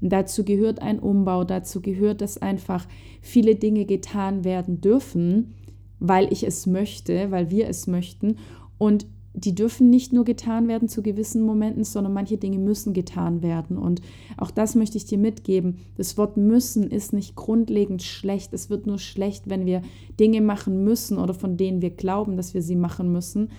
Und 0.00 0.10
dazu 0.10 0.44
gehört 0.44 0.80
ein 0.80 0.98
Umbau, 0.98 1.44
dazu 1.44 1.80
gehört, 1.80 2.20
dass 2.20 2.38
einfach 2.38 2.86
viele 3.20 3.56
Dinge 3.56 3.84
getan 3.84 4.44
werden 4.44 4.80
dürfen, 4.80 5.54
weil 5.98 6.32
ich 6.32 6.44
es 6.44 6.66
möchte, 6.66 7.30
weil 7.30 7.50
wir 7.50 7.68
es 7.68 7.86
möchten. 7.86 8.36
Und 8.78 9.06
die 9.32 9.54
dürfen 9.54 9.90
nicht 9.90 10.12
nur 10.12 10.24
getan 10.24 10.66
werden 10.66 10.88
zu 10.88 11.02
gewissen 11.02 11.42
Momenten, 11.42 11.84
sondern 11.84 12.12
manche 12.12 12.36
Dinge 12.36 12.58
müssen 12.58 12.92
getan 12.92 13.42
werden. 13.42 13.78
Und 13.78 14.02
auch 14.36 14.50
das 14.50 14.74
möchte 14.74 14.96
ich 14.96 15.04
dir 15.04 15.18
mitgeben. 15.18 15.78
Das 15.96 16.18
Wort 16.18 16.36
müssen 16.36 16.90
ist 16.90 17.12
nicht 17.12 17.36
grundlegend 17.36 18.02
schlecht. 18.02 18.52
Es 18.52 18.70
wird 18.70 18.86
nur 18.86 18.98
schlecht, 18.98 19.48
wenn 19.48 19.66
wir 19.66 19.82
Dinge 20.18 20.40
machen 20.40 20.82
müssen 20.84 21.16
oder 21.16 21.32
von 21.32 21.56
denen 21.56 21.80
wir 21.80 21.90
glauben, 21.90 22.36
dass 22.36 22.54
wir 22.54 22.62
sie 22.62 22.76
machen 22.76 23.12
müssen, 23.12 23.50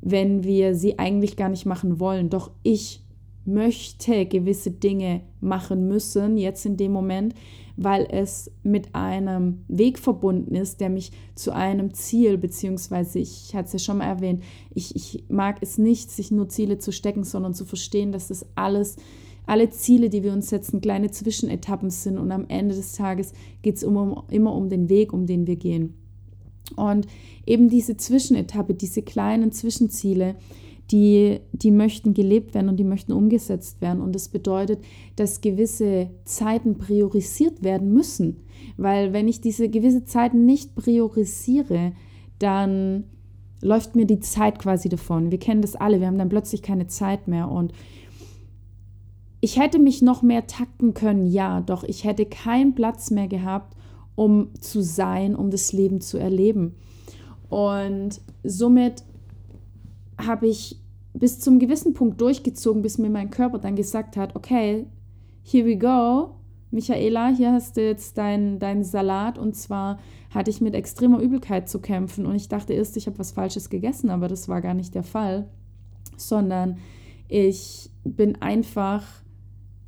wenn 0.00 0.44
wir 0.44 0.74
sie 0.74 0.98
eigentlich 0.98 1.36
gar 1.36 1.48
nicht 1.48 1.64
machen 1.64 1.98
wollen. 1.98 2.28
Doch 2.28 2.50
ich 2.62 3.02
möchte 3.46 4.26
gewisse 4.26 4.70
Dinge 4.70 5.22
machen 5.40 5.88
müssen, 5.88 6.36
jetzt 6.36 6.66
in 6.66 6.76
dem 6.76 6.92
Moment, 6.92 7.34
weil 7.80 8.08
es 8.10 8.50
mit 8.64 8.92
einem 8.96 9.64
Weg 9.68 10.00
verbunden 10.00 10.56
ist, 10.56 10.80
der 10.80 10.90
mich 10.90 11.12
zu 11.36 11.52
einem 11.54 11.94
Ziel, 11.94 12.36
beziehungsweise 12.36 13.20
ich 13.20 13.54
hatte 13.54 13.66
es 13.66 13.72
ja 13.74 13.78
schon 13.78 13.98
mal 13.98 14.06
erwähnt, 14.06 14.42
ich, 14.74 14.96
ich 14.96 15.24
mag 15.28 15.58
es 15.60 15.78
nicht, 15.78 16.10
sich 16.10 16.32
nur 16.32 16.48
Ziele 16.48 16.78
zu 16.78 16.90
stecken, 16.90 17.22
sondern 17.22 17.54
zu 17.54 17.64
verstehen, 17.64 18.10
dass 18.10 18.28
das 18.28 18.44
alles, 18.56 18.96
alle 19.46 19.70
Ziele, 19.70 20.10
die 20.10 20.24
wir 20.24 20.32
uns 20.32 20.48
setzen, 20.48 20.80
kleine 20.80 21.12
Zwischenetappen 21.12 21.90
sind 21.90 22.18
und 22.18 22.32
am 22.32 22.46
Ende 22.48 22.74
des 22.74 22.94
Tages 22.94 23.32
geht 23.62 23.76
es 23.76 23.84
um, 23.84 24.24
immer 24.28 24.56
um 24.56 24.68
den 24.68 24.88
Weg, 24.88 25.12
um 25.12 25.26
den 25.26 25.46
wir 25.46 25.56
gehen. 25.56 25.94
Und 26.74 27.06
eben 27.46 27.68
diese 27.68 27.96
Zwischenetappe, 27.96 28.74
diese 28.74 29.02
kleinen 29.02 29.52
Zwischenziele, 29.52 30.34
die, 30.90 31.40
die 31.52 31.70
möchten 31.70 32.14
gelebt 32.14 32.54
werden 32.54 32.68
und 32.68 32.78
die 32.78 32.84
möchten 32.84 33.12
umgesetzt 33.12 33.80
werden. 33.80 34.00
Und 34.00 34.14
das 34.14 34.28
bedeutet, 34.28 34.80
dass 35.16 35.40
gewisse 35.40 36.10
Zeiten 36.24 36.78
priorisiert 36.78 37.62
werden 37.62 37.92
müssen. 37.92 38.38
Weil 38.76 39.12
wenn 39.12 39.28
ich 39.28 39.40
diese 39.40 39.68
gewisse 39.68 40.04
Zeiten 40.04 40.46
nicht 40.46 40.74
priorisiere, 40.74 41.92
dann 42.38 43.04
läuft 43.60 43.96
mir 43.96 44.06
die 44.06 44.20
Zeit 44.20 44.58
quasi 44.58 44.88
davon. 44.88 45.30
Wir 45.30 45.38
kennen 45.38 45.62
das 45.62 45.76
alle, 45.76 46.00
wir 46.00 46.06
haben 46.06 46.18
dann 46.18 46.28
plötzlich 46.28 46.62
keine 46.62 46.86
Zeit 46.86 47.28
mehr. 47.28 47.50
Und 47.50 47.72
ich 49.40 49.58
hätte 49.58 49.78
mich 49.78 50.00
noch 50.00 50.22
mehr 50.22 50.46
takten 50.46 50.94
können, 50.94 51.26
ja, 51.26 51.60
doch 51.60 51.84
ich 51.84 52.04
hätte 52.04 52.24
keinen 52.24 52.74
Platz 52.74 53.10
mehr 53.10 53.28
gehabt, 53.28 53.76
um 54.14 54.48
zu 54.60 54.82
sein, 54.82 55.36
um 55.36 55.50
das 55.50 55.72
Leben 55.72 56.00
zu 56.00 56.18
erleben. 56.18 56.74
Und 57.48 58.20
somit 58.42 59.04
habe 60.18 60.46
ich 60.46 60.80
bis 61.14 61.40
zum 61.40 61.58
gewissen 61.58 61.94
Punkt 61.94 62.20
durchgezogen, 62.20 62.82
bis 62.82 62.98
mir 62.98 63.10
mein 63.10 63.30
Körper 63.30 63.58
dann 63.58 63.76
gesagt 63.76 64.16
hat, 64.16 64.36
okay, 64.36 64.86
here 65.42 65.66
we 65.66 65.76
go, 65.76 66.34
Michaela, 66.70 67.28
hier 67.28 67.52
hast 67.52 67.76
du 67.76 67.84
jetzt 67.84 68.18
deinen 68.18 68.58
dein 68.58 68.84
Salat. 68.84 69.38
Und 69.38 69.56
zwar 69.56 69.98
hatte 70.30 70.50
ich 70.50 70.60
mit 70.60 70.74
extremer 70.74 71.20
Übelkeit 71.20 71.68
zu 71.68 71.80
kämpfen. 71.80 72.26
Und 72.26 72.34
ich 72.34 72.48
dachte 72.48 72.74
erst, 72.74 72.96
ich 72.96 73.06
habe 73.06 73.18
was 73.18 73.32
Falsches 73.32 73.70
gegessen, 73.70 74.10
aber 74.10 74.28
das 74.28 74.48
war 74.48 74.60
gar 74.60 74.74
nicht 74.74 74.94
der 74.94 75.02
Fall, 75.02 75.48
sondern 76.16 76.78
ich 77.28 77.90
bin 78.04 78.40
einfach 78.42 79.04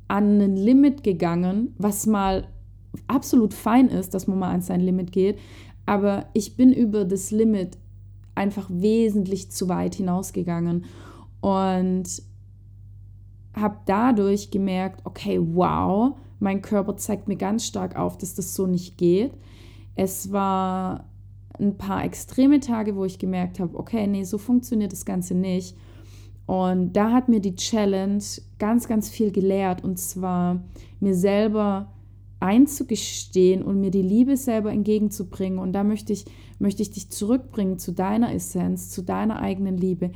an 0.07 0.41
ein 0.41 0.55
Limit 0.55 1.03
gegangen, 1.03 1.73
was 1.77 2.05
mal 2.07 2.47
absolut 3.07 3.53
fein 3.53 3.87
ist, 3.87 4.13
dass 4.13 4.27
man 4.27 4.39
mal 4.39 4.51
an 4.51 4.61
sein 4.61 4.81
Limit 4.81 5.11
geht, 5.11 5.39
aber 5.85 6.25
ich 6.33 6.57
bin 6.57 6.73
über 6.73 7.05
das 7.05 7.31
Limit 7.31 7.77
einfach 8.35 8.67
wesentlich 8.69 9.51
zu 9.51 9.69
weit 9.69 9.95
hinausgegangen 9.95 10.85
und 11.41 12.05
habe 13.53 13.77
dadurch 13.85 14.51
gemerkt, 14.51 15.01
okay, 15.05 15.39
wow, 15.41 16.15
mein 16.39 16.61
Körper 16.61 16.95
zeigt 16.95 17.27
mir 17.27 17.35
ganz 17.35 17.65
stark 17.65 17.95
auf, 17.95 18.17
dass 18.17 18.33
das 18.33 18.55
so 18.55 18.67
nicht 18.67 18.97
geht. 18.97 19.33
Es 19.95 20.31
war 20.31 21.05
ein 21.59 21.77
paar 21.77 22.03
extreme 22.03 22.59
Tage, 22.59 22.95
wo 22.95 23.05
ich 23.05 23.19
gemerkt 23.19 23.59
habe, 23.59 23.77
okay, 23.77 24.07
nee, 24.07 24.23
so 24.23 24.37
funktioniert 24.37 24.91
das 24.91 25.05
Ganze 25.05 25.35
nicht. 25.35 25.75
Und 26.47 26.93
da 26.93 27.11
hat 27.11 27.29
mir 27.29 27.39
die 27.39 27.55
Challenge 27.55 28.23
ganz, 28.57 28.87
ganz 28.87 29.09
viel 29.09 29.31
gelehrt 29.31 29.83
und 29.83 29.99
zwar 29.99 30.63
mir 30.99 31.13
selber 31.13 31.91
einzugestehen 32.39 33.61
und 33.61 33.79
mir 33.79 33.91
die 33.91 34.01
Liebe 34.01 34.35
selber 34.35 34.71
entgegenzubringen. 34.71 35.59
Und 35.59 35.73
da 35.73 35.83
möchte 35.83 36.11
ich, 36.11 36.25
möchte 36.61 36.81
ich 36.81 36.91
dich 36.91 37.09
zurückbringen 37.09 37.79
zu 37.79 37.91
deiner 37.91 38.33
Essenz, 38.33 38.89
zu 38.89 39.01
deiner 39.01 39.41
eigenen 39.41 39.77
Liebe. 39.77 40.11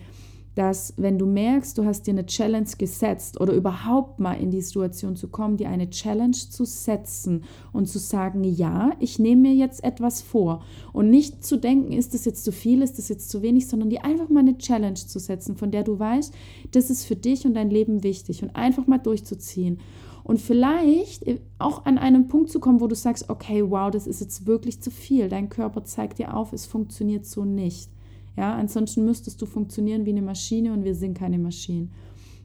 Dass, 0.53 0.93
wenn 0.95 1.17
du 1.17 1.25
merkst, 1.25 1.77
du 1.77 1.83
hast 1.83 2.07
dir 2.07 2.11
eine 2.11 2.27
Challenge 2.27 2.69
gesetzt 2.77 3.41
oder 3.41 3.51
überhaupt 3.51 4.21
mal 4.21 4.35
in 4.35 4.51
die 4.51 4.61
Situation 4.61 5.17
zu 5.17 5.27
kommen, 5.27 5.57
dir 5.57 5.67
eine 5.67 5.89
Challenge 5.89 6.31
zu 6.31 6.63
setzen 6.63 7.43
und 7.73 7.87
zu 7.87 7.99
sagen, 7.99 8.45
ja, 8.45 8.91
ich 8.99 9.19
nehme 9.19 9.49
mir 9.49 9.53
jetzt 9.53 9.83
etwas 9.83 10.21
vor 10.21 10.63
und 10.93 11.09
nicht 11.09 11.43
zu 11.43 11.57
denken, 11.57 11.91
ist 11.91 12.13
das 12.13 12.23
jetzt 12.23 12.45
zu 12.45 12.53
viel, 12.53 12.83
ist 12.83 12.97
das 12.97 13.09
jetzt 13.09 13.29
zu 13.29 13.41
wenig, 13.41 13.67
sondern 13.67 13.89
dir 13.89 14.05
einfach 14.05 14.29
mal 14.29 14.39
eine 14.39 14.57
Challenge 14.57 14.93
zu 14.93 15.19
setzen, 15.19 15.57
von 15.57 15.71
der 15.71 15.83
du 15.83 15.99
weißt, 15.99 16.33
das 16.71 16.89
ist 16.89 17.03
für 17.03 17.17
dich 17.17 17.45
und 17.45 17.55
dein 17.55 17.69
Leben 17.69 18.03
wichtig 18.03 18.41
und 18.41 18.55
einfach 18.55 18.87
mal 18.87 18.99
durchzuziehen 18.99 19.79
Und 20.25 20.41
vielleicht 20.41 21.23
auch 21.59 21.85
an 21.85 21.99
einen 21.99 22.27
Punkt 22.27 22.49
zu 22.49 22.59
kommen, 22.59 22.81
wo 22.81 22.87
du 22.87 22.95
sagst, 22.95 23.29
okay, 23.29 23.63
wow, 23.69 23.91
das 23.91 24.07
ist 24.07 24.21
jetzt 24.21 24.47
wirklich 24.47 24.81
zu 24.81 24.89
viel. 24.89 25.29
Dein 25.29 25.49
Körper 25.49 25.83
zeigt 25.83 26.17
dir 26.17 26.35
auf, 26.35 26.51
es 26.51 26.65
funktioniert 26.65 27.27
so 27.27 27.45
nicht. 27.45 27.91
Ja, 28.35 28.55
ansonsten 28.55 29.05
müsstest 29.05 29.39
du 29.39 29.45
funktionieren 29.45 30.07
wie 30.07 30.09
eine 30.09 30.23
Maschine 30.23 30.73
und 30.73 30.83
wir 30.83 30.95
sind 30.95 31.15
keine 31.15 31.37
Maschinen. 31.37 31.91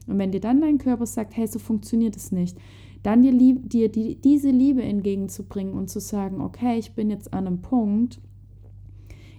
Und 0.05 0.19
wenn 0.19 0.31
dir 0.31 0.39
dann 0.39 0.61
dein 0.61 0.77
Körper 0.77 1.07
sagt, 1.07 1.35
hey, 1.35 1.47
so 1.47 1.57
funktioniert 1.57 2.15
es 2.15 2.31
nicht, 2.31 2.55
dann 3.01 3.23
dir, 3.23 3.31
lieb, 3.31 3.67
dir 3.67 3.89
die, 3.89 4.13
diese 4.13 4.51
Liebe 4.51 4.83
entgegenzubringen 4.83 5.73
und 5.73 5.89
zu 5.89 5.99
sagen, 5.99 6.39
okay, 6.39 6.77
ich 6.77 6.93
bin 6.93 7.09
jetzt 7.09 7.33
an 7.33 7.47
einem 7.47 7.63
Punkt, 7.63 8.21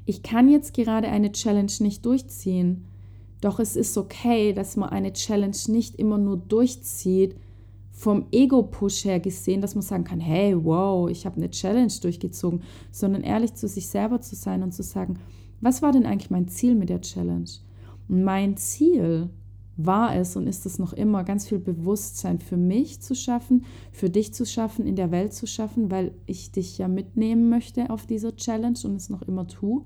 ich 0.04 0.24
kann 0.24 0.48
jetzt 0.48 0.74
gerade 0.74 1.06
eine 1.06 1.30
Challenge 1.30 1.72
nicht 1.78 2.04
durchziehen, 2.04 2.88
doch 3.40 3.60
es 3.60 3.76
ist 3.76 3.96
okay, 3.96 4.52
dass 4.52 4.76
man 4.76 4.88
eine 4.88 5.12
Challenge 5.12 5.56
nicht 5.68 5.94
immer 5.94 6.18
nur 6.18 6.38
durchzieht, 6.38 7.36
vom 8.02 8.26
Ego-Push 8.32 9.04
her 9.04 9.20
gesehen, 9.20 9.60
dass 9.60 9.76
man 9.76 9.82
sagen 9.82 10.02
kann, 10.02 10.18
hey, 10.18 10.56
wow, 10.64 11.08
ich 11.08 11.24
habe 11.24 11.36
eine 11.36 11.50
Challenge 11.50 11.92
durchgezogen, 12.02 12.62
sondern 12.90 13.22
ehrlich 13.22 13.54
zu 13.54 13.68
sich 13.68 13.86
selber 13.86 14.20
zu 14.20 14.34
sein 14.34 14.64
und 14.64 14.72
zu 14.72 14.82
sagen, 14.82 15.20
was 15.60 15.82
war 15.82 15.92
denn 15.92 16.04
eigentlich 16.04 16.30
mein 16.30 16.48
Ziel 16.48 16.74
mit 16.74 16.88
der 16.88 17.00
Challenge? 17.00 17.48
Und 18.08 18.24
mein 18.24 18.56
Ziel 18.56 19.30
war 19.76 20.16
es 20.16 20.34
und 20.34 20.48
ist 20.48 20.66
es 20.66 20.80
noch 20.80 20.92
immer, 20.92 21.22
ganz 21.22 21.46
viel 21.46 21.60
Bewusstsein 21.60 22.40
für 22.40 22.56
mich 22.56 23.00
zu 23.00 23.14
schaffen, 23.14 23.64
für 23.92 24.10
dich 24.10 24.34
zu 24.34 24.44
schaffen, 24.44 24.84
in 24.84 24.96
der 24.96 25.12
Welt 25.12 25.32
zu 25.32 25.46
schaffen, 25.46 25.92
weil 25.92 26.12
ich 26.26 26.50
dich 26.50 26.78
ja 26.78 26.88
mitnehmen 26.88 27.50
möchte 27.50 27.88
auf 27.88 28.06
dieser 28.06 28.34
Challenge 28.34 28.80
und 28.82 28.96
es 28.96 29.10
noch 29.10 29.22
immer 29.22 29.46
tue. 29.46 29.84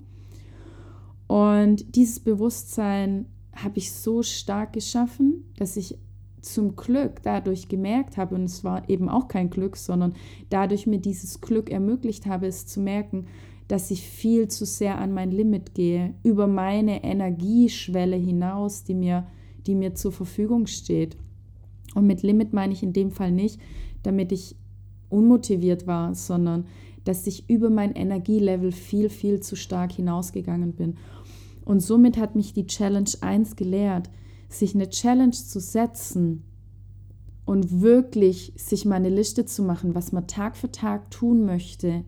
Und 1.26 1.94
dieses 1.94 2.20
Bewusstsein 2.20 3.26
habe 3.54 3.76
ich 3.76 3.92
so 3.92 4.22
stark 4.22 4.72
geschaffen, 4.72 5.44
dass 5.58 5.76
ich 5.76 5.98
zum 6.52 6.76
Glück 6.76 7.22
dadurch 7.22 7.68
gemerkt 7.68 8.16
habe, 8.16 8.34
und 8.34 8.44
es 8.44 8.64
war 8.64 8.88
eben 8.88 9.08
auch 9.08 9.28
kein 9.28 9.50
Glück, 9.50 9.76
sondern 9.76 10.14
dadurch 10.50 10.86
mir 10.86 10.98
dieses 10.98 11.40
Glück 11.40 11.70
ermöglicht 11.70 12.26
habe, 12.26 12.46
es 12.46 12.66
zu 12.66 12.80
merken, 12.80 13.26
dass 13.68 13.90
ich 13.90 14.02
viel 14.02 14.48
zu 14.48 14.64
sehr 14.64 14.98
an 14.98 15.12
mein 15.12 15.30
Limit 15.30 15.74
gehe, 15.74 16.14
über 16.22 16.46
meine 16.46 17.02
Energieschwelle 17.02 18.16
hinaus, 18.16 18.84
die 18.84 18.94
mir 18.94 19.26
die 19.66 19.74
mir 19.74 19.94
zur 19.94 20.12
Verfügung 20.12 20.66
steht. 20.66 21.16
Und 21.94 22.06
mit 22.06 22.22
Limit 22.22 22.52
meine 22.52 22.72
ich 22.72 22.82
in 22.82 22.92
dem 22.92 23.10
Fall 23.10 23.32
nicht, 23.32 23.60
damit 24.02 24.32
ich 24.32 24.56
unmotiviert 25.08 25.86
war, 25.86 26.14
sondern 26.14 26.66
dass 27.04 27.26
ich 27.26 27.48
über 27.48 27.70
mein 27.70 27.94
Energielevel 27.94 28.72
viel, 28.72 29.08
viel 29.08 29.40
zu 29.40 29.56
stark 29.56 29.92
hinausgegangen 29.92 30.72
bin. 30.72 30.96
Und 31.64 31.80
somit 31.80 32.16
hat 32.16 32.34
mich 32.34 32.52
die 32.52 32.66
Challenge 32.66 33.10
1 33.20 33.56
gelehrt, 33.56 34.10
sich 34.48 34.74
eine 34.74 34.88
Challenge 34.88 35.32
zu 35.32 35.60
setzen 35.60 36.44
und 37.44 37.80
wirklich 37.80 38.52
sich 38.56 38.84
mal 38.84 38.96
eine 38.96 39.08
Liste 39.08 39.44
zu 39.46 39.62
machen, 39.62 39.94
was 39.94 40.12
man 40.12 40.26
Tag 40.26 40.56
für 40.56 40.70
Tag 40.70 41.10
tun 41.10 41.44
möchte, 41.44 42.04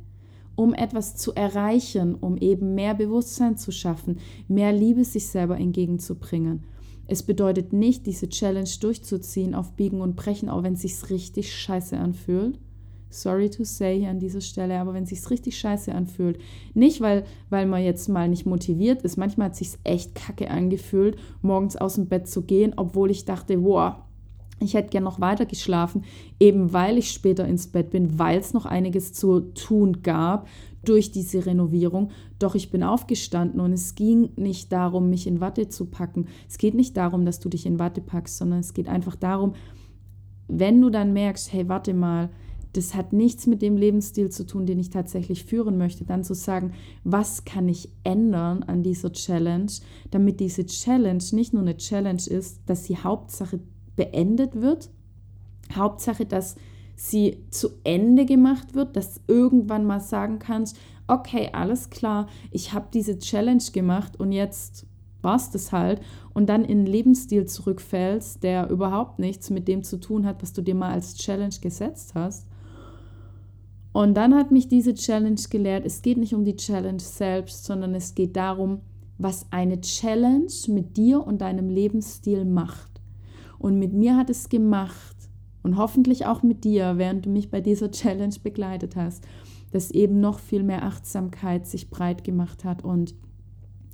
um 0.57 0.75
etwas 0.75 1.17
zu 1.17 1.33
erreichen, 1.35 2.15
um 2.15 2.37
eben 2.37 2.75
mehr 2.75 2.95
Bewusstsein 2.95 3.57
zu 3.57 3.71
schaffen, 3.71 4.19
mehr 4.49 4.73
Liebe 4.73 5.05
sich 5.05 5.29
selber 5.29 5.57
entgegenzubringen. 5.57 6.65
Es 7.07 7.23
bedeutet 7.23 7.73
nicht, 7.73 8.07
diese 8.07 8.29
Challenge 8.29 8.69
durchzuziehen 8.81 9.55
auf 9.55 9.73
Biegen 9.73 10.01
und 10.01 10.17
Brechen, 10.17 10.49
auch 10.49 10.63
wenn 10.63 10.75
es 10.75 10.83
sich 10.83 11.09
richtig 11.09 11.55
scheiße 11.55 11.97
anfühlt. 11.97 12.59
Sorry 13.11 13.49
to 13.51 13.65
say 13.65 13.99
hier 13.99 14.11
an 14.11 14.21
dieser 14.21 14.41
Stelle, 14.41 14.79
aber 14.79 14.95
wenn 14.95 15.05
es 15.05 15.11
sich 15.11 15.31
richtig 15.31 15.59
scheiße 15.59 15.95
anfühlt, 15.95 16.39
nicht 16.75 17.01
weil, 17.01 17.25
weil 17.49 17.67
man 17.67 17.83
jetzt 17.83 18.09
mal 18.09 18.29
nicht 18.29 18.47
motiviert 18.47 19.03
ist, 19.03 19.17
manchmal 19.17 19.47
hat 19.47 19.53
es 19.53 19.59
sich 19.59 19.79
echt 19.85 20.15
kacke 20.15 20.51
angefühlt, 20.51 21.17
morgens 21.41 21.77
aus 21.77 21.95
dem 21.95 22.07
Bett 22.07 22.29
zu 22.29 22.43
gehen, 22.43 22.75
obwohl 22.77 23.11
ich 23.11 23.25
dachte, 23.25 23.59
boah, 23.59 24.05
ich 24.61 24.75
hätte 24.75 24.91
gern 24.91 25.05
noch 25.05 25.21
weiter 25.21 25.47
geschlafen, 25.47 26.05
eben 26.41 26.73
weil 26.73 26.99
ich 26.99 27.11
später 27.11 27.47
ins 27.47 27.69
Bett 27.69 27.91
bin, 27.91 28.19
weil 28.19 28.39
es 28.39 28.55
noch 28.55 28.67
einiges 28.67 29.13
zu 29.13 29.41
tun 29.41 30.03
gab 30.03 30.49
durch 30.85 31.13
diese 31.13 31.47
Renovierung. 31.47 32.11
Doch 32.39 32.55
ich 32.55 32.71
bin 32.71 32.83
aufgestanden 32.83 33.61
und 33.61 33.73
es 33.73 33.95
ging 33.95 34.31
nicht 34.37 34.73
darum, 34.73 35.11
mich 35.11 35.27
in 35.27 35.41
Watte 35.41 35.69
zu 35.69 35.87
packen. 35.87 36.27
Es 36.49 36.59
geht 36.59 36.75
nicht 36.75 36.97
darum, 36.97 37.25
dass 37.25 37.41
du 37.41 37.49
dich 37.49 37.67
in 37.67 37.79
Watte 37.79 38.01
packst, 38.01 38.39
sondern 38.39 38.61
es 38.61 38.75
geht 38.75 38.89
einfach 38.89 39.17
darum, 39.17 39.55
wenn 40.49 40.81
du 40.81 40.91
dann 40.91 41.13
merkst, 41.13 41.53
hey, 41.53 41.69
warte 41.69 41.95
mal, 41.95 42.31
das 42.73 42.95
hat 42.95 43.13
nichts 43.13 43.47
mit 43.47 43.63
dem 43.63 43.77
Lebensstil 43.77 44.31
zu 44.31 44.47
tun, 44.47 44.67
den 44.67 44.79
ich 44.79 44.91
tatsächlich 44.91 45.45
führen 45.45 45.79
möchte, 45.79 46.05
dann 46.05 46.25
zu 46.25 46.35
sagen, 46.35 46.73
was 47.05 47.45
kann 47.45 47.69
ich 47.69 47.91
ändern 48.05 48.63
an 48.63 48.83
dieser 48.83 49.13
Challenge, 49.13 49.71
damit 50.11 50.41
diese 50.41 50.67
Challenge 50.67 51.23
nicht 51.33 51.53
nur 51.53 51.63
eine 51.63 51.77
Challenge 51.77 52.23
ist, 52.27 52.61
dass 52.67 52.85
sie 52.85 52.97
Hauptsache 52.97 53.61
beendet 53.97 54.61
wird, 54.61 54.91
Hauptsache, 55.75 56.27
dass 56.27 56.57
sie 56.95 57.45
zu 57.51 57.69
Ende 57.85 58.27
gemacht 58.27 58.75
wird, 58.75 58.97
dass 58.97 59.21
irgendwann 59.27 59.85
mal 59.85 60.01
sagen 60.01 60.39
kannst, 60.39 60.77
okay, 61.07 61.51
alles 61.53 61.91
klar, 61.91 62.29
ich 62.51 62.73
habe 62.73 62.89
diese 62.93 63.19
Challenge 63.19 63.63
gemacht 63.73 64.19
und 64.21 64.33
jetzt 64.33 64.87
war 65.23 65.37
es 65.37 65.51
das 65.51 65.73
halt 65.73 66.01
und 66.35 66.49
dann 66.49 66.65
in 66.65 66.79
einen 66.79 66.87
Lebensstil 66.87 67.47
zurückfällst, 67.47 68.43
der 68.43 68.69
überhaupt 68.69 69.19
nichts 69.19 69.51
mit 69.51 69.69
dem 69.69 69.83
zu 69.83 69.99
tun 69.99 70.27
hat, 70.27 70.43
was 70.43 70.53
du 70.53 70.63
dir 70.63 70.75
mal 70.75 70.93
als 70.93 71.17
Challenge 71.17 71.55
gesetzt 71.61 72.13
hast. 72.15 72.47
Und 73.93 74.15
dann 74.15 74.35
hat 74.35 74.51
mich 74.51 74.69
diese 74.69 74.95
Challenge 74.95 75.41
gelehrt, 75.51 75.85
es 75.87 76.03
geht 76.03 76.19
nicht 76.19 76.35
um 76.35 76.45
die 76.45 76.57
Challenge 76.57 77.01
selbst, 77.01 77.65
sondern 77.65 77.95
es 77.95 78.15
geht 78.15 78.37
darum, 78.37 78.81
was 79.17 79.47
eine 79.51 79.81
Challenge 79.81 80.53
mit 80.69 80.97
dir 80.97 81.27
und 81.27 81.41
deinem 81.41 81.69
Lebensstil 81.69 82.45
macht. 82.45 83.01
Und 83.59 83.79
mit 83.79 83.93
mir 83.93 84.17
hat 84.17 84.31
es 84.31 84.49
gemacht, 84.49 85.19
und 85.63 85.77
hoffentlich 85.77 86.25
auch 86.25 86.43
mit 86.43 86.65
dir, 86.65 86.95
während 86.97 87.27
du 87.27 87.31
mich 87.31 87.51
bei 87.51 87.61
dieser 87.61 87.91
Challenge 87.93 88.35
begleitet 88.43 88.97
hast, 88.97 89.27
dass 89.71 89.91
eben 89.91 90.19
noch 90.21 90.39
viel 90.39 90.63
mehr 90.63 90.85
Achtsamkeit 90.85 91.67
sich 91.67 91.91
breit 91.91 92.25
gemacht 92.25 92.65
hat. 92.65 92.83
Und 92.83 93.15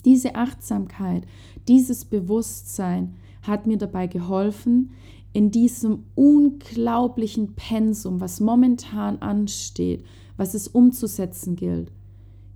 diese 0.04 0.36
Achtsamkeit, 0.36 1.26
dieses 1.66 2.04
Bewusstsein 2.04 3.16
hat 3.42 3.66
mir 3.66 3.76
dabei 3.76 4.06
geholfen, 4.06 4.92
in 5.34 5.50
diesem 5.50 6.04
unglaublichen 6.14 7.54
Pensum, 7.54 8.20
was 8.20 8.40
momentan 8.40 9.18
ansteht, 9.18 10.06
was 10.38 10.54
es 10.54 10.68
umzusetzen 10.68 11.56
gilt, 11.56 11.92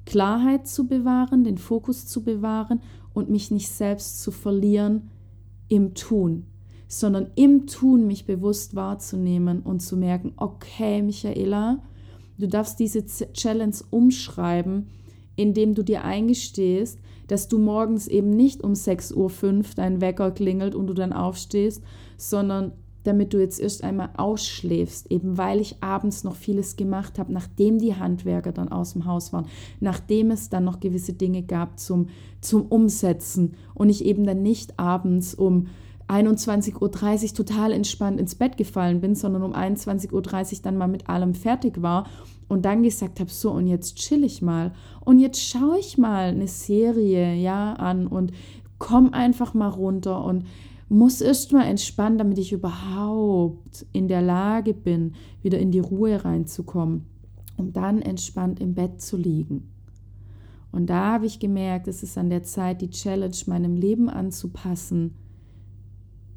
Klarheit 0.07 0.67
zu 0.67 0.87
bewahren, 0.87 1.45
den 1.45 1.59
Fokus 1.59 2.07
zu 2.07 2.25
bewahren 2.25 2.81
und 3.13 3.29
mich 3.29 3.51
nicht 3.51 3.69
selbst 3.69 4.23
zu 4.23 4.31
verlieren 4.31 5.11
im 5.69 5.93
Tun 5.93 6.47
sondern 6.89 7.31
im 7.35 7.67
Tun 7.67 8.07
mich 8.07 8.25
bewusst 8.25 8.75
wahrzunehmen 8.75 9.61
und 9.61 9.81
zu 9.81 9.97
merken, 9.97 10.33
okay, 10.39 11.03
Michaela, 11.03 11.83
du 12.39 12.49
darfst 12.49 12.81
diese 12.81 13.05
Challenge 13.05 13.77
umschreiben, 13.91 14.89
indem 15.37 15.75
du 15.75 15.85
dir 15.85 16.03
eingestehst, 16.03 16.99
dass 17.29 17.49
du 17.49 17.59
morgens 17.59 18.09
eben 18.09 18.31
nicht 18.31 18.63
um 18.65 18.73
6.05 18.73 19.15
Uhr 19.15 19.65
dein 19.77 20.01
Wecker 20.01 20.33
klingelt 20.33 20.75
und 20.75 20.89
du 20.89 20.95
dann 20.95 21.13
aufstehst, 21.13 21.83
sondern 22.17 22.73
damit 23.05 23.33
du 23.33 23.39
jetzt 23.39 23.61
erst 23.61 23.85
einmal 23.85 24.11
ausschläfst, 24.17 25.11
eben 25.11 25.39
weil 25.39 25.61
ich 25.61 25.83
abends 25.83 26.25
noch 26.25 26.35
vieles 26.35 26.77
gemacht 26.77 27.19
habe, 27.19 27.33
nachdem 27.33 27.79
die 27.79 27.95
Handwerker 27.95 28.53
dann 28.53 28.71
aus 28.71 28.93
dem 28.93 29.07
Haus 29.07 29.33
waren, 29.33 29.47
nachdem 29.81 30.31
es 30.31 30.51
dann 30.51 30.65
noch 30.65 30.81
gewisse 30.81 31.15
Dinge 31.15 31.43
gab 31.43 31.79
zum, 31.79 32.09
zum 32.41 32.67
Umsetzen 32.67 33.55
und 33.75 33.89
ich 33.89 34.05
eben 34.05 34.25
dann 34.25 34.43
nicht 34.43 34.79
abends 34.79 35.35
um 35.35 35.69
21.30 36.09 36.75
Uhr 36.75 37.35
total 37.35 37.73
entspannt 37.73 38.19
ins 38.19 38.35
Bett 38.35 38.57
gefallen 38.57 39.01
bin, 39.01 39.15
sondern 39.15 39.43
um 39.43 39.55
21.30 39.55 40.13
Uhr 40.13 40.63
dann 40.63 40.77
mal 40.77 40.89
mit 40.89 41.09
allem 41.09 41.35
fertig 41.35 41.83
war 41.83 42.07
und 42.49 42.65
dann 42.65 42.83
gesagt 42.83 43.21
habe, 43.21 43.31
so 43.31 43.51
und 43.51 43.67
jetzt 43.67 43.97
chill 43.97 44.25
ich 44.25 44.43
mal 44.43 44.73
und 45.05 45.19
jetzt 45.19 45.41
schaue 45.41 45.79
ich 45.79 45.99
mal 45.99 46.31
eine 46.31 46.49
Serie 46.49 47.35
ja 47.35 47.75
an 47.75 48.07
und 48.07 48.33
komm 48.79 49.13
einfach 49.13 49.55
mal 49.55 49.69
runter 49.69 50.25
und 50.25 50.45
muss 50.89 51.21
erst 51.21 51.53
mal 51.53 51.67
entspannen, 51.67 52.19
damit 52.19 52.39
ich 52.39 52.53
überhaupt 52.53 53.87
in 53.93 54.09
der 54.09 54.23
Lage 54.23 54.73
bin, 54.73 55.13
wieder 55.43 55.59
in 55.59 55.71
die 55.71 55.81
Ruhe 55.81 56.25
reinzukommen, 56.25 57.05
um 57.57 57.73
dann 57.73 58.01
entspannt 58.01 58.59
im 58.61 58.75
Bett 58.75 59.01
zu 59.03 59.19
liegen. 59.19 59.71
Und 60.73 60.87
da 60.89 61.13
habe 61.13 61.27
ich 61.27 61.41
gemerkt, 61.41 61.89
es 61.89 62.03
ist 62.03 62.17
an 62.17 62.31
der 62.31 62.43
Zeit, 62.43 62.81
die 62.81 62.91
Challenge 62.91 63.37
meinem 63.47 63.75
Leben 63.77 64.09
anzupassen 64.09 65.15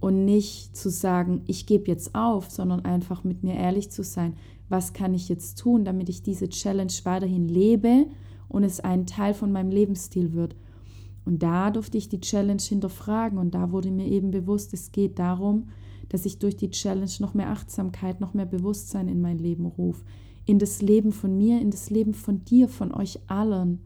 und 0.01 0.25
nicht 0.25 0.75
zu 0.75 0.89
sagen, 0.89 1.43
ich 1.45 1.67
gebe 1.67 1.87
jetzt 1.87 2.15
auf, 2.15 2.49
sondern 2.49 2.83
einfach 2.83 3.23
mit 3.23 3.43
mir 3.43 3.53
ehrlich 3.53 3.91
zu 3.91 4.03
sein, 4.03 4.33
was 4.67 4.93
kann 4.93 5.13
ich 5.13 5.29
jetzt 5.29 5.59
tun, 5.59 5.85
damit 5.85 6.09
ich 6.09 6.23
diese 6.23 6.49
Challenge 6.49 6.91
weiterhin 7.03 7.47
lebe 7.47 8.07
und 8.49 8.63
es 8.63 8.79
ein 8.79 9.05
Teil 9.05 9.33
von 9.33 9.51
meinem 9.51 9.69
Lebensstil 9.69 10.33
wird. 10.33 10.55
Und 11.23 11.43
da 11.43 11.69
durfte 11.69 11.99
ich 11.99 12.09
die 12.09 12.19
Challenge 12.19 12.61
hinterfragen 12.61 13.37
und 13.37 13.53
da 13.53 13.71
wurde 13.71 13.91
mir 13.91 14.07
eben 14.07 14.31
bewusst, 14.31 14.73
es 14.73 14.91
geht 14.91 15.19
darum, 15.19 15.67
dass 16.09 16.25
ich 16.25 16.39
durch 16.39 16.57
die 16.57 16.71
Challenge 16.71 17.11
noch 17.19 17.35
mehr 17.35 17.51
Achtsamkeit, 17.51 18.19
noch 18.19 18.33
mehr 18.33 18.47
Bewusstsein 18.47 19.07
in 19.07 19.21
mein 19.21 19.37
Leben 19.37 19.67
rufe, 19.67 20.03
in 20.45 20.57
das 20.57 20.81
Leben 20.81 21.11
von 21.11 21.37
mir, 21.37 21.61
in 21.61 21.69
das 21.69 21.91
Leben 21.91 22.15
von 22.15 22.43
dir, 22.43 22.67
von 22.67 22.91
euch 22.91 23.19
allen. 23.27 23.79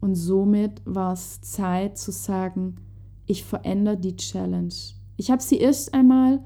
Und 0.00 0.16
somit 0.16 0.82
war 0.84 1.12
es 1.12 1.40
Zeit 1.42 1.96
zu 1.96 2.10
sagen, 2.10 2.76
ich 3.26 3.44
verändere 3.44 3.96
die 3.96 4.16
Challenge. 4.16 4.74
Ich 5.16 5.30
habe 5.30 5.42
sie 5.42 5.58
erst 5.58 5.94
einmal 5.94 6.42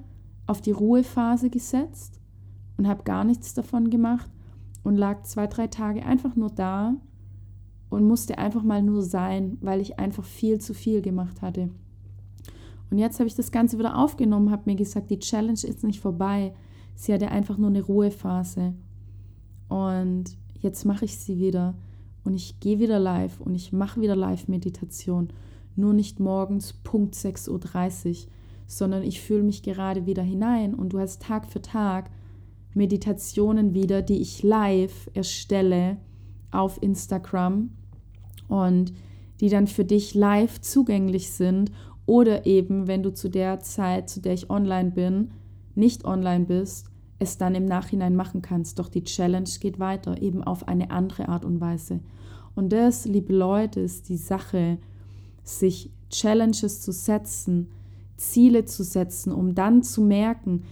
auf 0.46 0.60
die 0.60 0.70
Ruhephase 0.70 1.50
gesetzt 1.50 2.20
und 2.76 2.88
habe 2.88 3.04
gar 3.04 3.24
nichts 3.24 3.54
davon 3.54 3.90
gemacht 3.90 4.30
und 4.84 4.96
lag 4.96 5.22
zwei, 5.22 5.46
drei 5.46 5.66
Tage 5.66 6.04
einfach 6.04 6.36
nur 6.36 6.50
da 6.50 6.94
und 7.90 8.06
musste 8.06 8.38
einfach 8.38 8.62
mal 8.62 8.82
nur 8.82 9.02
sein, 9.02 9.58
weil 9.60 9.80
ich 9.80 9.98
einfach 9.98 10.24
viel 10.24 10.60
zu 10.60 10.74
viel 10.74 11.02
gemacht 11.02 11.42
hatte. 11.42 11.70
Und 12.90 12.98
jetzt 12.98 13.18
habe 13.18 13.28
ich 13.28 13.34
das 13.34 13.52
Ganze 13.52 13.78
wieder 13.78 13.98
aufgenommen, 13.98 14.50
habe 14.50 14.62
mir 14.66 14.76
gesagt, 14.76 15.10
die 15.10 15.18
Challenge 15.18 15.60
ist 15.62 15.84
nicht 15.84 16.00
vorbei. 16.00 16.54
Sie 16.94 17.12
hatte 17.12 17.30
einfach 17.30 17.58
nur 17.58 17.68
eine 17.68 17.82
Ruhephase. 17.82 18.74
Und 19.68 20.24
jetzt 20.60 20.84
mache 20.84 21.04
ich 21.04 21.18
sie 21.18 21.38
wieder. 21.38 21.74
Und 22.24 22.34
ich 22.34 22.60
gehe 22.60 22.78
wieder 22.78 22.98
live 22.98 23.40
und 23.40 23.54
ich 23.54 23.72
mache 23.72 24.00
wieder 24.00 24.16
Live-Meditation. 24.16 25.28
Nur 25.78 25.92
nicht 25.92 26.18
morgens 26.18 26.72
Punkt 26.72 27.14
6.30 27.14 28.08
Uhr, 28.08 28.16
sondern 28.66 29.04
ich 29.04 29.20
fühle 29.20 29.44
mich 29.44 29.62
gerade 29.62 30.06
wieder 30.06 30.24
hinein. 30.24 30.74
Und 30.74 30.92
du 30.92 30.98
hast 30.98 31.22
Tag 31.22 31.46
für 31.46 31.62
Tag 31.62 32.10
Meditationen 32.74 33.74
wieder, 33.74 34.02
die 34.02 34.20
ich 34.20 34.42
live 34.42 35.08
erstelle 35.14 35.98
auf 36.50 36.82
Instagram 36.82 37.70
und 38.48 38.92
die 39.38 39.50
dann 39.50 39.68
für 39.68 39.84
dich 39.84 40.16
live 40.16 40.60
zugänglich 40.60 41.30
sind 41.30 41.70
oder 42.06 42.44
eben, 42.44 42.88
wenn 42.88 43.04
du 43.04 43.14
zu 43.14 43.28
der 43.28 43.60
Zeit, 43.60 44.10
zu 44.10 44.20
der 44.20 44.34
ich 44.34 44.50
online 44.50 44.90
bin, 44.90 45.30
nicht 45.76 46.04
online 46.04 46.46
bist, 46.46 46.90
es 47.20 47.38
dann 47.38 47.54
im 47.54 47.66
Nachhinein 47.66 48.16
machen 48.16 48.42
kannst. 48.42 48.80
Doch 48.80 48.88
die 48.88 49.04
Challenge 49.04 49.48
geht 49.60 49.78
weiter, 49.78 50.20
eben 50.20 50.42
auf 50.42 50.66
eine 50.66 50.90
andere 50.90 51.28
Art 51.28 51.44
und 51.44 51.60
Weise. 51.60 52.00
Und 52.56 52.72
das, 52.72 53.04
liebe 53.04 53.32
Leute, 53.32 53.78
ist 53.78 54.08
die 54.08 54.16
Sache, 54.16 54.78
sich 55.48 55.90
Challenges 56.10 56.80
zu 56.80 56.92
setzen, 56.92 57.68
Ziele 58.16 58.64
zu 58.64 58.82
setzen, 58.82 59.32
um 59.32 59.54
dann 59.54 59.82
zu 59.82 60.02
merken, 60.02 60.64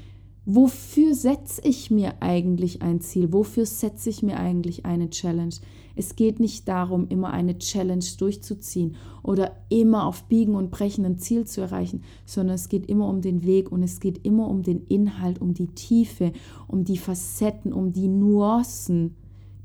wofür 0.45 1.15
setze 1.15 1.61
ich 1.65 1.91
mir 1.91 2.15
eigentlich 2.21 2.83
ein 2.83 3.01
Ziel? 3.01 3.33
Wofür 3.33 3.67
setze 3.67 4.11
ich 4.11 4.23
mir 4.23 4.39
eigentlich 4.39 4.87
eine 4.87 5.11
Challenge? 5.11 5.55
Es 5.97 6.15
geht 6.15 6.41
nicht 6.41 6.69
darum, 6.69 7.09
immer 7.09 7.31
eine 7.31 7.59
Challenge 7.59 8.05
durchzuziehen 8.19 8.97
oder 9.23 9.57
immer 9.71 10.07
auf 10.07 10.25
Biegen 10.25 10.55
und 10.55 10.71
Brechen 10.71 11.05
ein 11.05 11.19
Ziel 11.19 11.47
zu 11.47 11.62
erreichen, 11.62 12.03
sondern 12.27 12.55
es 12.55 12.69
geht 12.69 12.87
immer 12.87 13.09
um 13.09 13.23
den 13.23 13.45
Weg 13.45 13.73
und 13.73 13.83
es 13.83 13.99
geht 13.99 14.25
immer 14.25 14.49
um 14.49 14.62
den 14.62 14.87
Inhalt, 14.87 15.41
um 15.41 15.55
die 15.55 15.69
Tiefe, 15.69 16.33
um 16.69 16.85
die 16.85 16.99
Facetten, 16.99 17.73
um 17.73 17.93
die 17.93 18.09
Nuancen, 18.09 19.17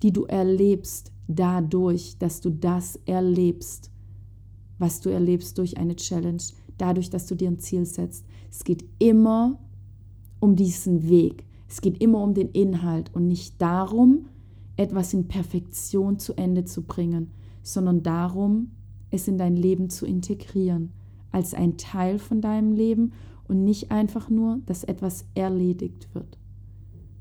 die 0.02 0.14
du 0.14 0.24
erlebst 0.24 1.12
dadurch, 1.28 2.18
dass 2.18 2.42
du 2.42 2.50
das 2.50 3.00
erlebst, 3.06 3.91
was 4.82 5.00
du 5.00 5.10
erlebst 5.10 5.58
durch 5.60 5.78
eine 5.78 5.96
Challenge, 5.96 6.42
dadurch, 6.78 7.10
dass 7.10 7.28
du 7.28 7.36
dir 7.36 7.50
ein 7.50 7.60
Ziel 7.60 7.86
setzt. 7.86 8.26
Es 8.50 8.64
geht 8.64 8.84
immer 9.00 9.60
um 10.40 10.56
diesen 10.56 11.08
Weg. 11.08 11.46
Es 11.70 11.82
geht 11.82 12.02
immer 12.02 12.22
um 12.22 12.34
den 12.34 12.50
Inhalt 12.50 13.14
und 13.14 13.28
nicht 13.28 13.62
darum, 13.62 14.26
etwas 14.76 15.14
in 15.14 15.28
Perfektion 15.28 16.18
zu 16.18 16.34
Ende 16.34 16.66
zu 16.66 16.82
bringen, 16.82 17.32
sondern 17.62 18.02
darum, 18.02 18.72
es 19.12 19.28
in 19.28 19.38
dein 19.38 19.56
Leben 19.56 19.90
zu 19.90 20.06
integrieren, 20.06 20.92
als 21.32 21.54
ein 21.54 21.78
Teil 21.78 22.18
von 22.18 22.42
deinem 22.42 22.72
Leben 22.72 23.14
und 23.48 23.64
nicht 23.64 23.92
einfach 23.92 24.30
nur, 24.30 24.62
dass 24.66 24.84
etwas 24.84 25.26
erledigt 25.36 26.10
wird. 26.14 26.40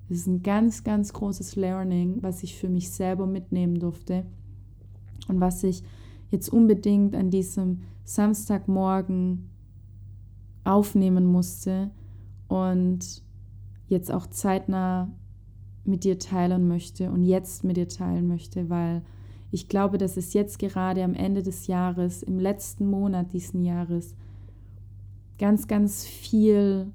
Das 0.08 0.18
ist 0.18 0.26
ein 0.26 0.42
ganz, 0.42 0.82
ganz 0.82 1.12
großes 1.12 1.56
Learning, 1.56 2.18
was 2.22 2.42
ich 2.42 2.56
für 2.56 2.68
mich 2.68 2.90
selber 2.90 3.26
mitnehmen 3.26 3.78
durfte 3.78 4.24
und 5.28 5.40
was 5.40 5.62
ich 5.62 5.84
jetzt 6.30 6.48
unbedingt 6.48 7.14
an 7.14 7.30
diesem 7.30 7.82
Samstagmorgen 8.04 9.48
aufnehmen 10.64 11.24
musste, 11.24 11.90
und 12.50 13.22
jetzt 13.86 14.12
auch 14.12 14.26
zeitnah 14.26 15.08
mit 15.84 16.02
dir 16.04 16.18
teilen 16.18 16.66
möchte 16.66 17.10
und 17.10 17.22
jetzt 17.22 17.64
mit 17.64 17.76
dir 17.76 17.88
teilen 17.88 18.26
möchte, 18.26 18.68
weil 18.68 19.02
ich 19.52 19.68
glaube, 19.68 19.98
dass 19.98 20.16
es 20.16 20.34
jetzt 20.34 20.58
gerade 20.58 21.04
am 21.04 21.14
Ende 21.14 21.42
des 21.42 21.68
Jahres, 21.68 22.22
im 22.22 22.38
letzten 22.38 22.90
Monat 22.90 23.32
diesen 23.32 23.64
Jahres, 23.64 24.14
ganz, 25.38 25.68
ganz 25.68 26.04
viel 26.04 26.88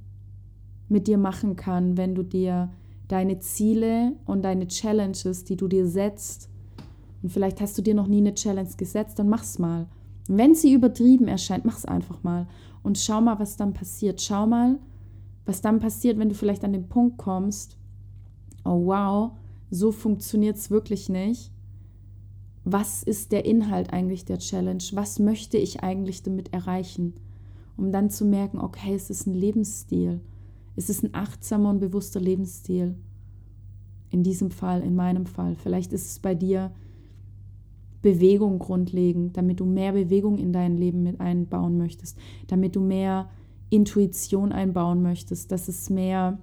mit 0.90 1.08
dir 1.08 1.18
machen 1.18 1.56
kann, 1.56 1.98
wenn 1.98 2.16
du 2.16 2.24
dir 2.24 2.70
deine 3.08 3.40
Ziele 3.40 4.14
und 4.26 4.44
deine 4.44 4.68
Challenges, 4.68 5.46
die 5.46 5.56
du 5.56 5.70
dir 5.70 5.88
setzt, 5.88 6.50
und 7.26 7.32
vielleicht 7.32 7.60
hast 7.60 7.76
du 7.76 7.82
dir 7.82 7.96
noch 7.96 8.06
nie 8.06 8.20
eine 8.20 8.36
Challenge 8.36 8.70
gesetzt, 8.78 9.18
dann 9.18 9.30
mach's 9.30 9.58
mal. 9.58 9.88
wenn 10.28 10.54
sie 10.54 10.72
übertrieben 10.74 11.28
erscheint, 11.28 11.66
mach's 11.66 11.84
einfach 11.84 12.22
mal 12.22 12.46
und 12.84 13.00
schau 13.00 13.20
mal, 13.20 13.40
was 13.40 13.58
dann 13.58 13.74
passiert. 13.74 14.22
Schau 14.22 14.46
mal, 14.46 14.78
was 15.44 15.60
dann 15.60 15.80
passiert, 15.80 16.20
wenn 16.20 16.30
du 16.30 16.36
vielleicht 16.36 16.64
an 16.64 16.72
den 16.72 16.88
Punkt 16.88 17.18
kommst, 17.18 17.80
oh 18.64 18.86
wow, 18.86 19.32
so 19.72 19.92
funktioniert 19.92 20.58
es 20.58 20.70
wirklich 20.70 21.10
nicht. 21.10 21.52
Was 22.64 23.02
ist 23.02 23.32
der 23.32 23.46
Inhalt 23.46 23.92
eigentlich 23.92 24.26
der 24.26 24.38
Challenge? 24.38 24.84
Was 24.92 25.18
möchte 25.18 25.58
ich 25.58 25.82
eigentlich 25.82 26.22
damit 26.22 26.54
erreichen? 26.54 27.14
Um 27.76 27.92
dann 27.92 28.12
zu 28.12 28.24
merken, 28.24 28.60
okay, 28.60 28.94
es 28.94 29.10
ist 29.10 29.26
ein 29.26 29.34
Lebensstil. 29.34 30.22
Es 30.76 30.92
ist 30.92 31.02
ein 31.02 31.16
achtsamer 31.16 31.72
und 31.72 31.80
bewusster 31.80 32.20
Lebensstil. 32.20 32.94
In 34.12 34.22
diesem 34.22 34.52
Fall, 34.52 34.84
in 34.84 34.96
meinem 34.96 35.26
Fall. 35.26 35.56
Vielleicht 35.56 35.92
ist 35.92 36.06
es 36.06 36.20
bei 36.20 36.36
dir 36.36 36.72
Bewegung 38.06 38.60
grundlegend, 38.60 39.36
damit 39.36 39.60
du 39.60 39.66
mehr 39.66 39.94
Bewegung 39.94 40.38
in 40.38 40.54
dein 40.54 40.78
Leben 40.78 41.02
mit 41.02 41.20
einbauen 41.20 41.76
möchtest, 41.76 42.16
damit 42.46 42.76
du 42.76 42.80
mehr 42.80 43.32
Intuition 43.72 44.52
einbauen 44.52 45.02
möchtest, 45.02 45.52
dass 45.52 45.68
es 45.68 45.90
mehr, 45.90 46.38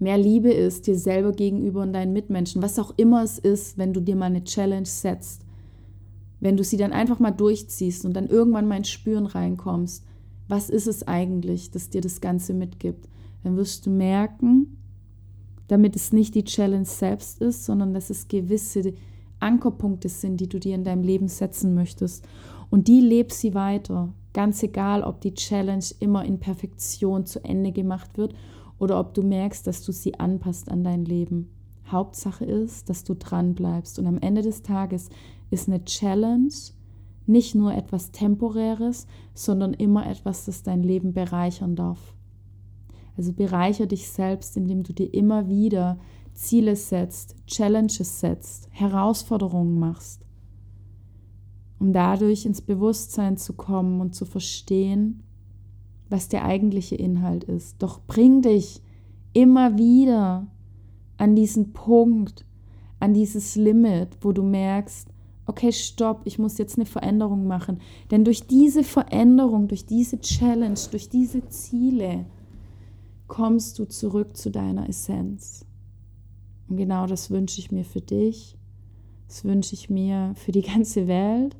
mehr 0.00 0.18
Liebe 0.18 0.50
ist 0.50 0.88
dir 0.88 0.98
selber 0.98 1.30
gegenüber 1.30 1.82
und 1.82 1.92
deinen 1.92 2.12
Mitmenschen, 2.12 2.62
was 2.62 2.80
auch 2.80 2.92
immer 2.96 3.22
es 3.22 3.38
ist, 3.38 3.78
wenn 3.78 3.92
du 3.92 4.00
dir 4.00 4.16
mal 4.16 4.26
eine 4.26 4.42
Challenge 4.42 4.86
setzt, 4.86 5.46
wenn 6.40 6.56
du 6.56 6.64
sie 6.64 6.78
dann 6.78 6.90
einfach 6.92 7.20
mal 7.20 7.30
durchziehst 7.30 8.04
und 8.04 8.14
dann 8.14 8.26
irgendwann 8.26 8.66
mal 8.66 8.78
ins 8.78 8.90
Spüren 8.90 9.26
reinkommst, 9.26 10.04
was 10.48 10.68
ist 10.68 10.88
es 10.88 11.06
eigentlich, 11.06 11.70
das 11.70 11.90
dir 11.90 12.00
das 12.00 12.20
Ganze 12.20 12.54
mitgibt, 12.54 13.08
dann 13.44 13.56
wirst 13.56 13.86
du 13.86 13.90
merken, 13.90 14.78
damit 15.68 15.94
es 15.94 16.12
nicht 16.12 16.34
die 16.34 16.42
Challenge 16.42 16.86
selbst 16.86 17.40
ist, 17.40 17.64
sondern 17.64 17.94
dass 17.94 18.10
es 18.10 18.26
gewisse 18.26 18.94
Ankerpunkte 19.44 20.08
sind, 20.08 20.38
die 20.40 20.48
du 20.48 20.58
dir 20.58 20.74
in 20.74 20.84
deinem 20.84 21.02
Leben 21.02 21.28
setzen 21.28 21.74
möchtest. 21.74 22.26
Und 22.70 22.88
die 22.88 23.00
lebst 23.00 23.40
sie 23.40 23.54
weiter. 23.54 24.12
Ganz 24.32 24.62
egal, 24.62 25.02
ob 25.02 25.20
die 25.20 25.34
Challenge 25.34 25.84
immer 26.00 26.24
in 26.24 26.40
Perfektion 26.40 27.26
zu 27.26 27.44
Ende 27.44 27.70
gemacht 27.70 28.18
wird 28.18 28.34
oder 28.78 28.98
ob 28.98 29.14
du 29.14 29.22
merkst, 29.22 29.66
dass 29.66 29.84
du 29.84 29.92
sie 29.92 30.18
anpasst 30.18 30.68
an 30.68 30.82
dein 30.82 31.04
Leben. 31.04 31.50
Hauptsache 31.86 32.44
ist, 32.44 32.88
dass 32.88 33.04
du 33.04 33.14
dran 33.14 33.54
bleibst. 33.54 33.98
Und 33.98 34.06
am 34.06 34.18
Ende 34.18 34.42
des 34.42 34.62
Tages 34.62 35.10
ist 35.50 35.68
eine 35.68 35.84
Challenge 35.84 36.48
nicht 37.26 37.54
nur 37.54 37.74
etwas 37.74 38.10
Temporäres, 38.10 39.06
sondern 39.34 39.72
immer 39.72 40.06
etwas, 40.06 40.44
das 40.44 40.62
dein 40.62 40.82
Leben 40.82 41.12
bereichern 41.12 41.76
darf. 41.76 42.14
Also 43.16 43.32
bereichere 43.32 43.86
dich 43.86 44.08
selbst, 44.08 44.56
indem 44.56 44.82
du 44.82 44.92
dir 44.92 45.12
immer 45.14 45.48
wieder 45.48 45.98
Ziele 46.34 46.76
setzt, 46.76 47.36
Challenges 47.46 48.20
setzt, 48.20 48.68
Herausforderungen 48.70 49.78
machst 49.78 50.24
um 51.84 51.92
dadurch 51.92 52.46
ins 52.46 52.62
Bewusstsein 52.62 53.36
zu 53.36 53.52
kommen 53.52 54.00
und 54.00 54.14
zu 54.14 54.24
verstehen, 54.24 55.22
was 56.08 56.28
der 56.28 56.44
eigentliche 56.46 56.94
Inhalt 56.94 57.44
ist. 57.44 57.82
Doch 57.82 58.00
bring 58.06 58.40
dich 58.40 58.80
immer 59.34 59.76
wieder 59.76 60.46
an 61.18 61.36
diesen 61.36 61.74
Punkt, 61.74 62.46
an 63.00 63.12
dieses 63.12 63.56
Limit, 63.56 64.16
wo 64.22 64.32
du 64.32 64.42
merkst, 64.42 65.08
okay, 65.44 65.72
stopp, 65.72 66.22
ich 66.24 66.38
muss 66.38 66.56
jetzt 66.56 66.78
eine 66.78 66.86
Veränderung 66.86 67.46
machen. 67.46 67.80
Denn 68.10 68.24
durch 68.24 68.46
diese 68.46 68.82
Veränderung, 68.82 69.68
durch 69.68 69.84
diese 69.84 70.18
Challenge, 70.20 70.78
durch 70.90 71.10
diese 71.10 71.46
Ziele 71.48 72.24
kommst 73.26 73.78
du 73.78 73.84
zurück 73.84 74.38
zu 74.38 74.50
deiner 74.50 74.88
Essenz. 74.88 75.66
Und 76.68 76.76
genau 76.76 77.06
das 77.06 77.30
wünsche 77.30 77.60
ich 77.60 77.70
mir 77.70 77.84
für 77.84 78.00
dich. 78.00 78.56
Das 79.28 79.44
wünsche 79.44 79.74
ich 79.74 79.90
mir 79.90 80.32
für 80.36 80.52
die 80.52 80.62
ganze 80.62 81.06
Welt. 81.06 81.56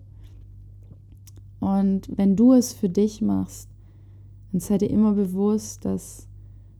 Und 1.60 2.08
wenn 2.14 2.36
du 2.36 2.52
es 2.52 2.72
für 2.72 2.88
dich 2.88 3.22
machst, 3.22 3.68
dann 4.52 4.60
sei 4.60 4.78
dir 4.78 4.90
immer 4.90 5.14
bewusst, 5.14 5.84
dass 5.84 6.28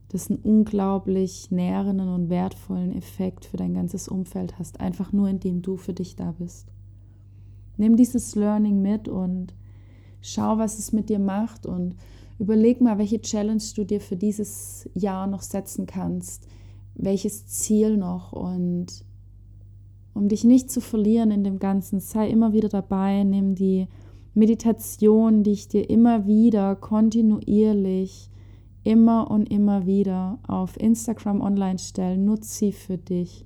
das 0.09 0.29
einen 0.29 0.39
unglaublich 0.39 1.51
nährenden 1.51 2.07
und 2.07 2.29
wertvollen 2.29 2.95
Effekt 2.95 3.45
für 3.45 3.57
dein 3.57 3.73
ganzes 3.73 4.07
Umfeld 4.07 4.57
hast, 4.59 4.79
einfach 4.79 5.11
nur 5.11 5.27
indem 5.27 5.61
du 5.61 5.75
für 5.75 5.93
dich 5.93 6.15
da 6.15 6.31
bist. 6.31 6.71
Nimm 7.77 7.97
dieses 7.97 8.35
Learning 8.35 8.81
mit 8.81 9.07
und 9.09 9.53
schau, 10.21 10.57
was 10.57 10.79
es 10.79 10.93
mit 10.93 11.09
dir 11.09 11.19
macht 11.19 11.65
und 11.65 11.95
überleg 12.39 12.79
mal, 12.79 12.97
welche 12.97 13.21
Challenge 13.21 13.63
du 13.75 13.83
dir 13.83 13.99
für 13.99 14.15
dieses 14.15 14.89
Jahr 14.93 15.27
noch 15.27 15.41
setzen 15.41 15.85
kannst, 15.85 16.47
welches 16.95 17.47
Ziel 17.47 17.97
noch 17.97 18.31
und 18.31 18.87
um 20.13 20.29
dich 20.29 20.43
nicht 20.43 20.71
zu 20.71 20.79
verlieren 20.81 21.31
in 21.31 21.43
dem 21.43 21.59
Ganzen, 21.59 21.99
sei 21.99 22.29
immer 22.29 22.53
wieder 22.53 22.69
dabei, 22.69 23.23
nimm 23.23 23.55
die 23.55 23.87
Meditation, 24.33 25.43
die 25.43 25.51
ich 25.51 25.67
dir 25.67 25.89
immer 25.89 26.25
wieder 26.25 26.75
kontinuierlich 26.75 28.29
immer 28.85 29.29
und 29.31 29.51
immer 29.51 29.85
wieder 29.85 30.39
auf 30.47 30.79
Instagram 30.79 31.41
online 31.41 31.79
stellen. 31.79 32.23
Nutze 32.23 32.49
sie 32.49 32.71
für 32.71 32.97
dich. 32.97 33.45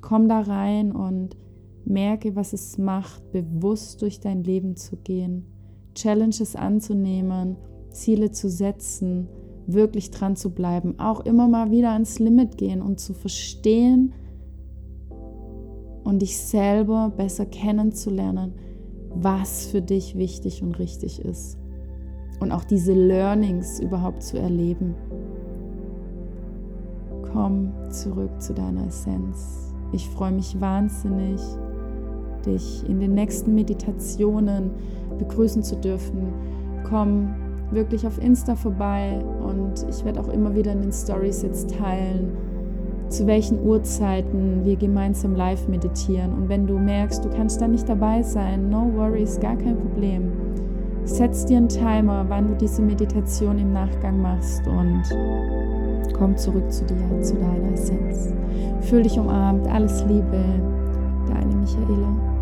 Komm 0.00 0.28
da 0.28 0.40
rein 0.40 0.92
und 0.92 1.36
merke, 1.84 2.34
was 2.34 2.52
es 2.52 2.76
macht, 2.76 3.30
bewusst 3.30 4.02
durch 4.02 4.20
dein 4.20 4.42
Leben 4.42 4.76
zu 4.76 4.96
gehen, 4.96 5.46
Challenges 5.94 6.56
anzunehmen, 6.56 7.56
Ziele 7.90 8.32
zu 8.32 8.50
setzen, 8.50 9.28
wirklich 9.66 10.10
dran 10.10 10.36
zu 10.36 10.50
bleiben, 10.50 10.98
auch 10.98 11.20
immer 11.20 11.48
mal 11.48 11.70
wieder 11.70 11.92
ans 11.92 12.18
Limit 12.18 12.56
gehen 12.56 12.82
und 12.82 13.00
zu 13.00 13.14
verstehen 13.14 14.12
und 16.04 16.22
dich 16.22 16.38
selber 16.38 17.12
besser 17.16 17.46
kennenzulernen, 17.46 18.54
was 19.14 19.66
für 19.66 19.82
dich 19.82 20.16
wichtig 20.16 20.62
und 20.62 20.78
richtig 20.78 21.24
ist. 21.24 21.58
Und 22.38 22.52
auch 22.52 22.64
diese 22.64 22.92
Learnings 22.92 23.80
überhaupt 23.80 24.22
zu 24.22 24.38
erleben. 24.38 24.94
Komm 27.32 27.72
zurück 27.90 28.40
zu 28.40 28.54
deiner 28.54 28.86
Essenz. 28.86 29.74
Ich 29.92 30.08
freue 30.08 30.32
mich 30.32 30.60
wahnsinnig, 30.60 31.40
dich 32.44 32.88
in 32.88 33.00
den 33.00 33.14
nächsten 33.14 33.54
Meditationen 33.54 34.70
begrüßen 35.18 35.62
zu 35.62 35.76
dürfen. 35.76 36.32
Komm 36.84 37.34
wirklich 37.70 38.06
auf 38.06 38.22
Insta 38.22 38.54
vorbei 38.54 39.18
und 39.42 39.86
ich 39.88 40.04
werde 40.04 40.20
auch 40.20 40.28
immer 40.28 40.54
wieder 40.54 40.72
in 40.72 40.82
den 40.82 40.92
Stories 40.92 41.42
jetzt 41.42 41.76
teilen, 41.76 42.32
zu 43.08 43.26
welchen 43.26 43.64
Uhrzeiten 43.64 44.64
wir 44.64 44.76
gemeinsam 44.76 45.34
live 45.34 45.68
meditieren. 45.68 46.32
Und 46.32 46.48
wenn 46.48 46.66
du 46.66 46.78
merkst, 46.78 47.24
du 47.24 47.28
kannst 47.30 47.60
da 47.60 47.68
nicht 47.68 47.88
dabei 47.88 48.22
sein, 48.22 48.68
no 48.70 48.90
worries, 48.94 49.38
gar 49.40 49.56
kein 49.56 49.76
Problem. 49.76 50.32
Setz 51.04 51.46
dir 51.46 51.58
einen 51.58 51.68
Timer, 51.68 52.24
wann 52.28 52.48
du 52.48 52.54
diese 52.54 52.82
Meditation 52.82 53.58
im 53.58 53.72
Nachgang 53.72 54.20
machst 54.20 54.66
und 54.66 55.02
komm 56.14 56.36
zurück 56.36 56.70
zu 56.70 56.84
dir, 56.84 57.22
zu 57.22 57.34
deiner 57.34 57.72
Essenz. 57.72 58.34
Fühl 58.80 59.02
dich 59.02 59.18
umarmt, 59.18 59.68
alles 59.68 60.04
Liebe, 60.06 60.44
deine 61.28 61.56
Michaela. 61.56 62.35